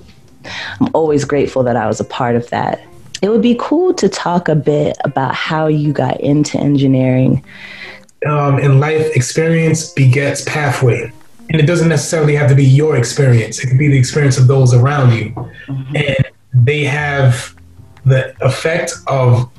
I'm 0.80 0.90
always 0.94 1.26
grateful 1.26 1.64
that 1.64 1.76
I 1.76 1.88
was 1.88 2.00
a 2.00 2.06
part 2.06 2.36
of 2.36 2.50
that. 2.50 2.82
It 3.22 3.30
would 3.30 3.42
be 3.42 3.56
cool 3.60 3.94
to 3.96 4.10
talk 4.10 4.48
a 4.50 4.56
bit 4.56 4.98
about 5.04 5.34
how 5.34 5.68
you 5.68 5.94
got 5.94 6.20
into 6.20 6.58
engineering. 6.58 7.44
Um, 8.26 8.60
in 8.60 8.80
life, 8.80 9.16
experience 9.16 9.92
begets 9.92 10.44
pathway. 10.44 11.12
And 11.50 11.62
it 11.62 11.68
doesn't 11.68 11.90
necessarily 11.90 12.36
have 12.36 12.50
to 12.50 12.56
be 12.56 12.66
your 12.66 12.98
experience, 12.98 13.64
it 13.64 13.68
can 13.68 13.78
be 13.78 13.88
the 13.88 13.98
experience 13.98 14.38
of 14.38 14.48
those 14.48 14.74
around 14.74 15.14
you. 15.14 15.30
Mm-hmm. 15.68 15.96
And 15.96 16.26
they 16.54 16.84
have 16.84 17.56
the 18.04 18.36
effect 18.44 18.94
of 19.08 19.50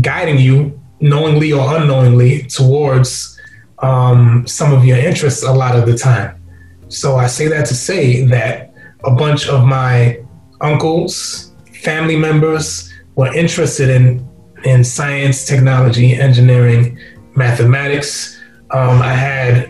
guiding 0.00 0.38
you 0.38 0.78
knowingly 1.00 1.52
or 1.52 1.76
unknowingly 1.76 2.42
towards 2.44 3.38
um, 3.80 4.46
some 4.46 4.72
of 4.72 4.84
your 4.84 4.98
interests 4.98 5.42
a 5.42 5.52
lot 5.52 5.76
of 5.76 5.86
the 5.86 5.96
time. 5.96 6.40
So 6.88 7.16
I 7.16 7.26
say 7.26 7.48
that 7.48 7.66
to 7.66 7.74
say 7.74 8.24
that 8.26 8.72
a 9.04 9.10
bunch 9.10 9.48
of 9.48 9.64
my 9.66 10.18
uncles, 10.60 11.52
family 11.82 12.16
members 12.16 12.92
were 13.14 13.32
interested 13.34 13.88
in 13.88 14.26
in 14.64 14.82
science, 14.82 15.44
technology, 15.44 16.14
engineering, 16.14 16.98
mathematics. 17.36 18.38
Um, 18.70 19.00
I 19.02 19.12
had 19.12 19.68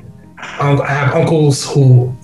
um, 0.61 0.81
I 0.81 0.89
have 0.89 1.15
uncles 1.15 1.67
who 1.71 2.15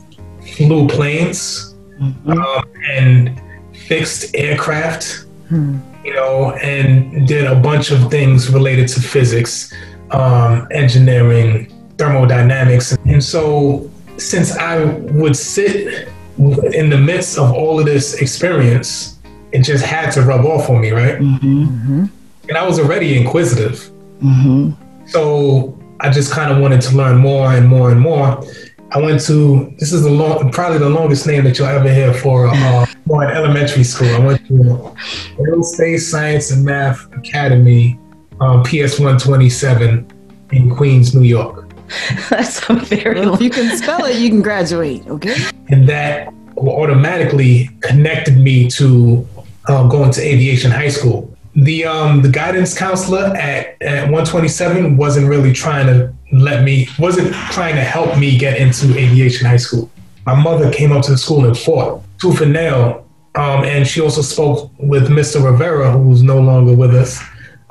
flew 0.57 0.87
planes 0.87 1.75
mm-hmm. 1.99 2.31
um, 2.31 2.65
and 2.91 3.41
fixed 3.87 4.35
aircraft, 4.35 5.25
hmm. 5.49 5.79
you 6.05 6.15
know, 6.15 6.53
and 6.63 7.27
did 7.27 7.47
a 7.47 7.55
bunch 7.55 7.91
of 7.91 8.11
things 8.11 8.51
related 8.51 8.89
to 8.89 9.01
physics, 9.01 9.73
um, 10.11 10.69
engineering, 10.71 11.73
thermodynamics. 11.99 12.97
And 13.07 13.23
so, 13.23 13.91
since 14.19 14.57
I 14.57 14.85
would 14.85 15.37
sit 15.37 16.09
in 16.39 16.91
the 16.91 16.99
midst 16.99 17.39
of 17.39 17.53
all 17.53 17.79
of 17.81 17.87
this 17.87 18.15
experience, 18.15 19.19
it 19.53 19.63
just 19.63 19.85
had 19.85 20.11
to 20.13 20.23
rub 20.23 20.45
off 20.45 20.71
on 20.71 20.81
me, 20.81 20.91
right? 20.91 21.19
Mm-hmm. 21.19 21.65
mm-hmm. 21.65 22.05
And 22.49 22.59
I 22.59 22.67
was 22.67 22.81
already 22.81 23.17
inquisitive. 23.17 23.89
Mm-hmm. 24.21 24.82
So 25.07 25.79
I 26.01 26.11
just 26.11 26.33
kind 26.33 26.53
of 26.53 26.59
wanted 26.59 26.81
to 26.83 26.97
learn 26.97 27.19
more 27.19 27.53
and 27.53 27.67
more 27.69 27.91
and 27.91 28.01
more. 28.01 28.43
I 28.91 28.99
went 28.99 29.23
to 29.23 29.75
this 29.79 29.93
is 29.93 30.03
the 30.03 30.11
long, 30.11 30.51
probably 30.51 30.79
the 30.79 30.91
longest 30.91 31.27
name 31.27 31.45
that 31.45 31.59
you'll 31.59 31.69
ever 31.69 31.93
hear 31.93 32.13
for 32.13 32.49
uh, 32.49 32.87
for 33.07 33.25
an 33.25 33.31
elementary 33.31 33.85
school. 33.85 34.09
I 34.15 34.19
went 34.19 34.47
to 34.49 34.95
Middle 35.39 35.63
State 35.63 35.99
Science 35.99 36.51
and 36.51 36.65
Math 36.65 37.11
Academy, 37.15 37.99
um, 38.41 38.63
PS 38.63 38.99
one 38.99 39.19
twenty 39.19 39.49
seven, 39.49 40.07
in 40.51 40.75
Queens, 40.75 41.15
New 41.15 41.23
York. 41.23 41.73
That's 42.31 42.69
a 42.69 42.75
very. 42.75 43.21
Well, 43.21 43.35
if 43.35 43.41
you 43.41 43.51
can 43.51 43.77
spell 43.79 44.05
it, 44.05 44.17
you 44.17 44.29
can 44.29 44.43
graduate. 44.43 45.07
Okay. 45.07 45.37
And 45.69 45.89
that 45.89 46.33
automatically 46.59 47.71
connected 47.81 48.37
me 48.37 48.69
to 48.71 49.27
um, 49.69 49.89
going 49.89 50.11
to 50.11 50.21
aviation 50.21 50.71
high 50.71 50.89
school 50.89 51.32
the 51.55 51.85
um 51.85 52.23
the 52.23 52.29
guidance 52.29 52.77
counselor 52.77 53.27
at, 53.37 53.81
at 53.83 54.05
127 54.05 54.97
wasn't 54.97 55.29
really 55.29 55.53
trying 55.53 55.87
to 55.87 56.13
let 56.33 56.65
me 56.65 56.89
wasn't 56.99 57.33
trying 57.51 57.75
to 57.75 57.83
help 57.83 58.19
me 58.19 58.39
get 58.39 58.57
into 58.59 58.97
aviation 58.97 59.47
high 59.47 59.57
school. 59.57 59.91
My 60.25 60.35
mother 60.35 60.73
came 60.73 60.93
up 60.93 61.05
to 61.05 61.11
the 61.11 61.19
school 61.19 61.45
and 61.45 61.59
fought 61.59 62.03
tooth 62.19 62.41
and 62.41 62.53
nail 62.53 63.07
um, 63.35 63.65
and 63.65 63.87
she 63.87 64.01
also 64.01 64.23
spoke 64.23 64.71
with 64.79 65.09
mr 65.09 65.45
rivera 65.45 65.91
who's 65.91 66.23
no 66.23 66.39
longer 66.41 66.75
with 66.75 66.95
us 66.95 67.21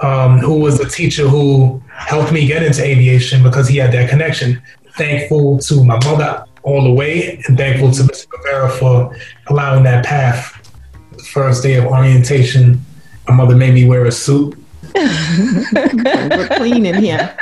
um, 0.01 0.39
who 0.39 0.59
was 0.59 0.79
a 0.79 0.89
teacher 0.89 1.27
who 1.27 1.81
helped 1.87 2.31
me 2.31 2.45
get 2.47 2.63
into 2.63 2.83
aviation 2.83 3.43
because 3.43 3.67
he 3.67 3.77
had 3.77 3.91
that 3.93 4.09
connection. 4.09 4.61
Thankful 4.97 5.59
to 5.59 5.83
my 5.83 6.03
mother 6.03 6.43
all 6.63 6.83
the 6.83 6.91
way 6.91 7.41
and 7.47 7.57
thankful 7.57 7.91
to 7.91 8.03
mr 8.03 8.27
rivera 8.31 8.69
for 8.69 9.17
allowing 9.47 9.83
that 9.83 10.05
path 10.05 10.69
the 11.11 11.23
first 11.23 11.63
day 11.63 11.73
of 11.73 11.85
orientation 11.85 12.79
my 13.27 13.35
mother 13.35 13.55
made 13.55 13.73
me 13.73 13.85
wear 13.85 14.05
a 14.05 14.11
suit. 14.11 14.57
we're 14.95 16.47
clean 16.57 16.85
in 16.85 16.95
here. 16.95 17.35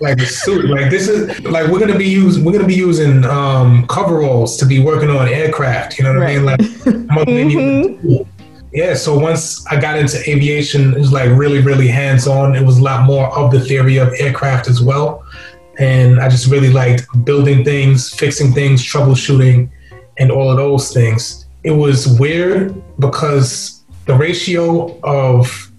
Like 0.00 0.18
a 0.18 0.26
suit. 0.26 0.68
Like 0.68 0.90
this 0.90 1.08
is 1.08 1.40
like 1.44 1.70
we're 1.70 1.78
gonna 1.78 1.98
be 1.98 2.08
using 2.08 2.44
we're 2.44 2.52
gonna 2.52 2.66
be 2.66 2.74
using 2.74 3.24
um 3.24 3.86
coveralls 3.86 4.56
to 4.58 4.66
be 4.66 4.80
working 4.80 5.10
on 5.10 5.28
aircraft. 5.28 5.98
You 5.98 6.04
know 6.04 6.12
what 6.12 6.20
right. 6.20 6.30
I 6.30 6.36
mean? 6.36 6.44
Like 6.44 6.60
mm-hmm. 6.60 8.22
yeah, 8.72 8.94
so 8.94 9.18
once 9.18 9.66
I 9.66 9.80
got 9.80 9.98
into 9.98 10.18
aviation, 10.28 10.94
it 10.94 10.98
was 10.98 11.12
like 11.12 11.30
really, 11.30 11.60
really 11.60 11.88
hands 11.88 12.26
on. 12.26 12.54
It 12.54 12.64
was 12.64 12.78
a 12.78 12.82
lot 12.82 13.04
more 13.04 13.28
of 13.36 13.52
the 13.52 13.60
theory 13.60 13.98
of 13.98 14.12
aircraft 14.18 14.68
as 14.68 14.82
well. 14.82 15.24
And 15.78 16.20
I 16.20 16.28
just 16.28 16.50
really 16.50 16.70
liked 16.70 17.06
building 17.24 17.62
things, 17.62 18.12
fixing 18.12 18.52
things, 18.52 18.82
troubleshooting, 18.82 19.68
and 20.18 20.30
all 20.30 20.50
of 20.50 20.56
those 20.56 20.92
things. 20.92 21.46
It 21.64 21.72
was 21.72 22.18
weird 22.18 22.82
because 22.98 23.75
the 24.06 24.14
ratio 24.14 24.98
of 25.02 25.70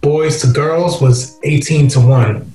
boys 0.00 0.40
to 0.40 0.46
girls 0.48 1.00
was 1.00 1.38
18 1.44 1.88
to 1.88 2.00
1 2.00 2.52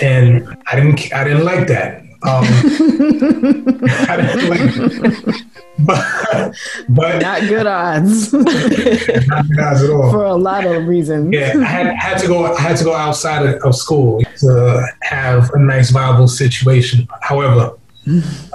and 0.00 0.56
i 0.70 0.76
didn't 0.76 1.12
i 1.12 1.24
didn't 1.24 1.44
like 1.44 1.68
that. 1.68 2.00
Um, 2.24 2.44
I 4.08 4.16
didn't 4.16 4.48
like 4.48 5.36
but, 5.80 6.54
but 6.88 7.20
not 7.20 7.40
good 7.40 7.66
odds. 7.66 8.32
Not 9.26 9.48
good 9.48 9.58
odds 9.58 9.82
at 9.82 9.90
all. 9.90 10.12
For 10.12 10.24
a 10.24 10.36
lot 10.36 10.64
of 10.64 10.86
reasons. 10.86 11.34
Yeah 11.34 11.54
i 11.56 11.64
had, 11.64 11.86
had 11.96 12.18
to 12.18 12.28
go 12.28 12.44
i 12.44 12.60
had 12.60 12.76
to 12.76 12.84
go 12.84 12.94
outside 12.94 13.44
of, 13.44 13.60
of 13.64 13.74
school 13.74 14.22
to 14.38 14.86
have 15.02 15.50
a 15.52 15.58
nice 15.58 15.90
viable 15.90 16.28
situation. 16.28 17.08
However 17.22 17.76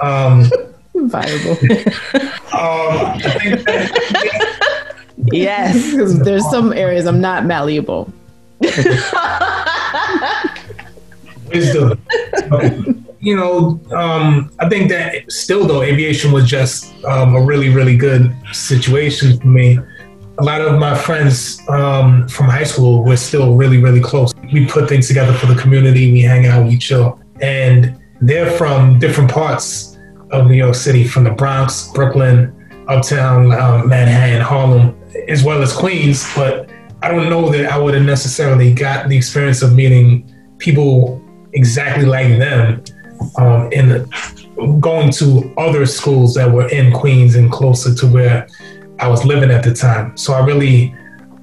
um 0.01 0.49
viable. 0.95 1.51
um, 2.53 3.19
I 3.23 3.39
think 3.41 3.63
that, 3.65 4.63
Yes, 5.31 5.91
because 5.91 6.19
there's 6.19 6.49
some 6.49 6.73
areas 6.73 7.05
I'm 7.05 7.21
not 7.21 7.45
malleable. 7.45 8.11
Wisdom. 11.49 12.01
you 13.19 13.35
know, 13.35 13.79
um, 13.95 14.51
I 14.59 14.67
think 14.69 14.89
that 14.89 15.31
still 15.31 15.65
though, 15.65 15.81
aviation 15.81 16.31
was 16.31 16.49
just 16.49 16.93
um, 17.05 17.35
a 17.35 17.41
really, 17.41 17.69
really 17.69 17.95
good 17.95 18.35
situation 18.51 19.39
for 19.39 19.47
me. 19.47 19.79
A 20.39 20.43
lot 20.43 20.61
of 20.61 20.77
my 20.79 20.95
friends 20.95 21.59
um, 21.69 22.27
from 22.27 22.47
high 22.47 22.63
school 22.63 23.03
were 23.03 23.17
still 23.17 23.55
really, 23.55 23.77
really 23.77 24.01
close. 24.01 24.33
We 24.53 24.67
put 24.67 24.87
things 24.87 25.07
together 25.07 25.33
for 25.33 25.47
the 25.47 25.55
community. 25.55 26.11
We 26.11 26.21
hang 26.21 26.45
out, 26.45 26.67
we 26.67 26.77
chill, 26.77 27.19
and 27.41 27.99
they're 28.21 28.51
from 28.51 28.99
different 28.99 29.31
parts 29.31 29.97
of 30.31 30.47
New 30.47 30.55
York 30.55 30.75
City, 30.75 31.05
from 31.07 31.23
the 31.23 31.31
Bronx, 31.31 31.91
Brooklyn, 31.93 32.53
Uptown, 32.87 33.51
um, 33.51 33.89
Manhattan, 33.89 34.41
Harlem, 34.41 34.96
as 35.27 35.43
well 35.43 35.61
as 35.61 35.73
Queens, 35.73 36.25
but 36.35 36.69
I 37.01 37.09
don't 37.09 37.29
know 37.29 37.49
that 37.51 37.71
I 37.71 37.77
would 37.77 37.93
have 37.93 38.03
necessarily 38.03 38.73
got 38.73 39.07
the 39.07 39.15
experience 39.15 39.61
of 39.61 39.73
meeting 39.73 40.33
people 40.57 41.21
exactly 41.53 42.05
like 42.05 42.37
them 42.37 42.83
um, 43.37 43.71
in 43.71 44.09
going 44.79 45.11
to 45.11 45.53
other 45.57 45.85
schools 45.85 46.33
that 46.33 46.51
were 46.51 46.67
in 46.69 46.91
Queens 46.91 47.35
and 47.35 47.51
closer 47.51 47.93
to 47.93 48.07
where 48.07 48.47
I 48.99 49.07
was 49.07 49.23
living 49.25 49.51
at 49.51 49.63
the 49.63 49.73
time. 49.73 50.17
So 50.17 50.33
I 50.33 50.43
really 50.45 50.95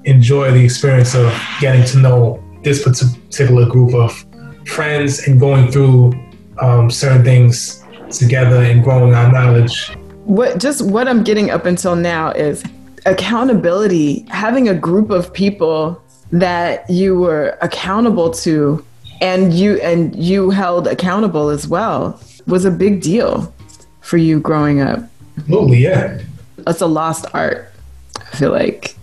enjoy 0.04 0.50
the 0.50 0.64
experience 0.64 1.14
of 1.14 1.32
getting 1.60 1.84
to 1.84 1.98
know 1.98 2.42
this 2.62 2.82
particular 2.82 3.66
group 3.68 3.94
of 3.94 4.24
friends 4.66 5.26
and 5.26 5.38
going 5.38 5.70
through 5.70 6.12
um, 6.60 6.90
certain 6.90 7.24
things 7.24 7.84
together 8.10 8.56
and 8.56 8.82
growing 8.82 9.14
our 9.14 9.30
knowledge. 9.30 9.92
What 10.24 10.58
just 10.58 10.84
what 10.86 11.06
I'm 11.06 11.22
getting 11.22 11.50
up 11.50 11.66
until 11.66 11.96
now 11.96 12.30
is 12.30 12.64
accountability, 13.06 14.26
having 14.28 14.68
a 14.68 14.74
group 14.74 15.10
of 15.10 15.32
people 15.32 16.00
that 16.32 16.88
you 16.88 17.18
were 17.18 17.56
accountable 17.60 18.30
to 18.30 18.84
and 19.20 19.54
you 19.54 19.80
and 19.80 20.14
you 20.16 20.50
held 20.50 20.86
accountable 20.86 21.48
as 21.48 21.68
well 21.68 22.20
was 22.46 22.64
a 22.64 22.70
big 22.70 23.00
deal 23.00 23.52
for 24.00 24.16
you 24.16 24.40
growing 24.40 24.80
up. 24.80 25.00
Absolutely, 25.38 25.78
yeah. 25.78 26.20
It's 26.66 26.80
a 26.80 26.86
lost 26.86 27.26
art. 27.32 27.72
I 28.18 28.36
feel 28.36 28.50
like 28.50 28.96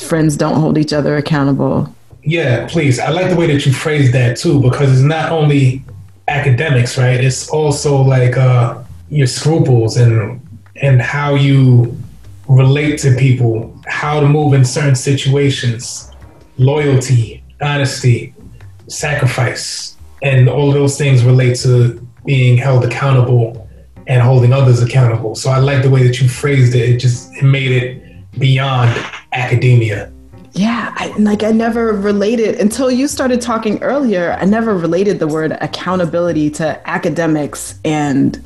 friends 0.00 0.36
don't 0.36 0.60
hold 0.60 0.78
each 0.78 0.92
other 0.92 1.16
accountable. 1.16 1.94
Yeah, 2.22 2.66
please. 2.68 2.98
I 2.98 3.10
like 3.10 3.30
the 3.30 3.36
way 3.36 3.46
that 3.52 3.66
you 3.66 3.72
phrased 3.72 4.12
that 4.12 4.36
too, 4.36 4.60
because 4.60 4.92
it's 4.92 5.00
not 5.00 5.32
only 5.32 5.82
academics, 6.28 6.96
right? 6.96 7.22
It's 7.22 7.48
also 7.48 8.00
like 8.02 8.36
uh, 8.36 8.82
your 9.08 9.26
scruples 9.26 9.96
and 9.96 10.40
and 10.76 11.02
how 11.02 11.34
you 11.34 11.96
relate 12.50 12.98
to 12.98 13.14
people, 13.14 13.80
how 13.86 14.18
to 14.18 14.28
move 14.28 14.54
in 14.54 14.64
certain 14.64 14.96
situations, 14.96 16.10
loyalty, 16.58 17.44
honesty, 17.62 18.34
sacrifice, 18.88 19.96
and 20.22 20.48
all 20.48 20.72
those 20.72 20.98
things 20.98 21.24
relate 21.24 21.56
to 21.56 22.04
being 22.26 22.56
held 22.56 22.84
accountable 22.84 23.68
and 24.08 24.20
holding 24.20 24.52
others 24.52 24.82
accountable. 24.82 25.36
So 25.36 25.48
I 25.50 25.58
like 25.58 25.82
the 25.84 25.90
way 25.90 26.02
that 26.02 26.20
you 26.20 26.28
phrased 26.28 26.74
it. 26.74 26.88
It 26.88 26.96
just 26.98 27.32
it 27.36 27.44
made 27.44 27.70
it 27.70 28.38
beyond 28.38 28.90
academia. 29.32 30.12
Yeah, 30.52 30.92
I, 30.96 31.16
like 31.18 31.44
I 31.44 31.52
never 31.52 31.92
related 31.92 32.56
until 32.56 32.90
you 32.90 33.06
started 33.06 33.40
talking 33.40 33.80
earlier. 33.84 34.36
I 34.40 34.44
never 34.44 34.76
related 34.76 35.20
the 35.20 35.28
word 35.28 35.56
accountability 35.60 36.50
to 36.50 36.88
academics 36.90 37.78
and 37.84 38.44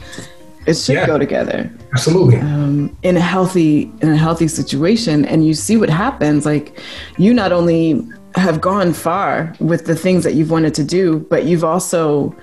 it 0.67 0.75
should 0.75 0.95
yeah, 0.95 1.07
go 1.07 1.19
together. 1.19 1.71
Absolutely. 1.93 2.39
Um, 2.39 2.97
in 3.03 3.17
a 3.17 3.21
healthy 3.21 3.83
in 4.01 4.11
a 4.11 4.17
healthy 4.17 4.49
situation, 4.49 5.25
and 5.25 5.47
you 5.47 5.55
see 5.55 5.77
what 5.77 5.91
happens. 5.91 6.47
Like 6.47 6.79
you 7.19 7.35
not 7.35 7.53
only 7.53 8.03
have 8.35 8.61
gone 8.61 8.93
far 8.93 9.55
with 9.61 9.87
the 9.87 9.95
things 9.95 10.25
that 10.25 10.35
you've 10.35 10.51
wanted 10.51 10.75
to 10.75 10.85
do, 10.85 11.21
but 11.31 11.45
you've 11.45 11.65
also 11.65 12.35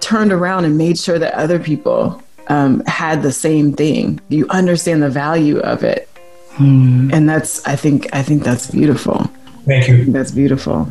turned 0.00 0.32
around 0.32 0.64
and 0.64 0.78
made 0.78 0.98
sure 0.98 1.18
that 1.18 1.34
other 1.34 1.58
people 1.58 2.22
um, 2.48 2.80
had 2.86 3.22
the 3.22 3.32
same 3.32 3.72
thing. 3.72 4.20
You 4.28 4.46
understand 4.50 5.02
the 5.02 5.10
value 5.10 5.58
of 5.60 5.82
it, 5.82 6.08
hmm. 6.52 7.10
and 7.12 7.28
that's 7.28 7.64
I 7.66 7.76
think 7.76 8.08
I 8.14 8.22
think 8.22 8.44
that's 8.44 8.70
beautiful. 8.70 9.30
Thank 9.64 9.88
you. 9.88 10.04
That's 10.06 10.32
beautiful. 10.32 10.88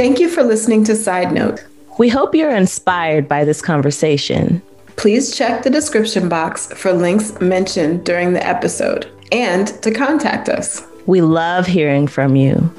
Thank 0.00 0.18
you 0.18 0.30
for 0.30 0.42
listening 0.42 0.82
to 0.84 0.96
Side 0.96 1.30
Note. 1.30 1.62
We 1.98 2.08
hope 2.08 2.34
you're 2.34 2.56
inspired 2.56 3.28
by 3.28 3.44
this 3.44 3.60
conversation. 3.60 4.62
Please 4.96 5.36
check 5.36 5.62
the 5.62 5.68
description 5.68 6.26
box 6.26 6.68
for 6.72 6.94
links 6.94 7.38
mentioned 7.38 8.06
during 8.06 8.32
the 8.32 8.42
episode 8.42 9.12
and 9.30 9.68
to 9.82 9.90
contact 9.90 10.48
us. 10.48 10.82
We 11.04 11.20
love 11.20 11.66
hearing 11.66 12.06
from 12.06 12.34
you. 12.34 12.72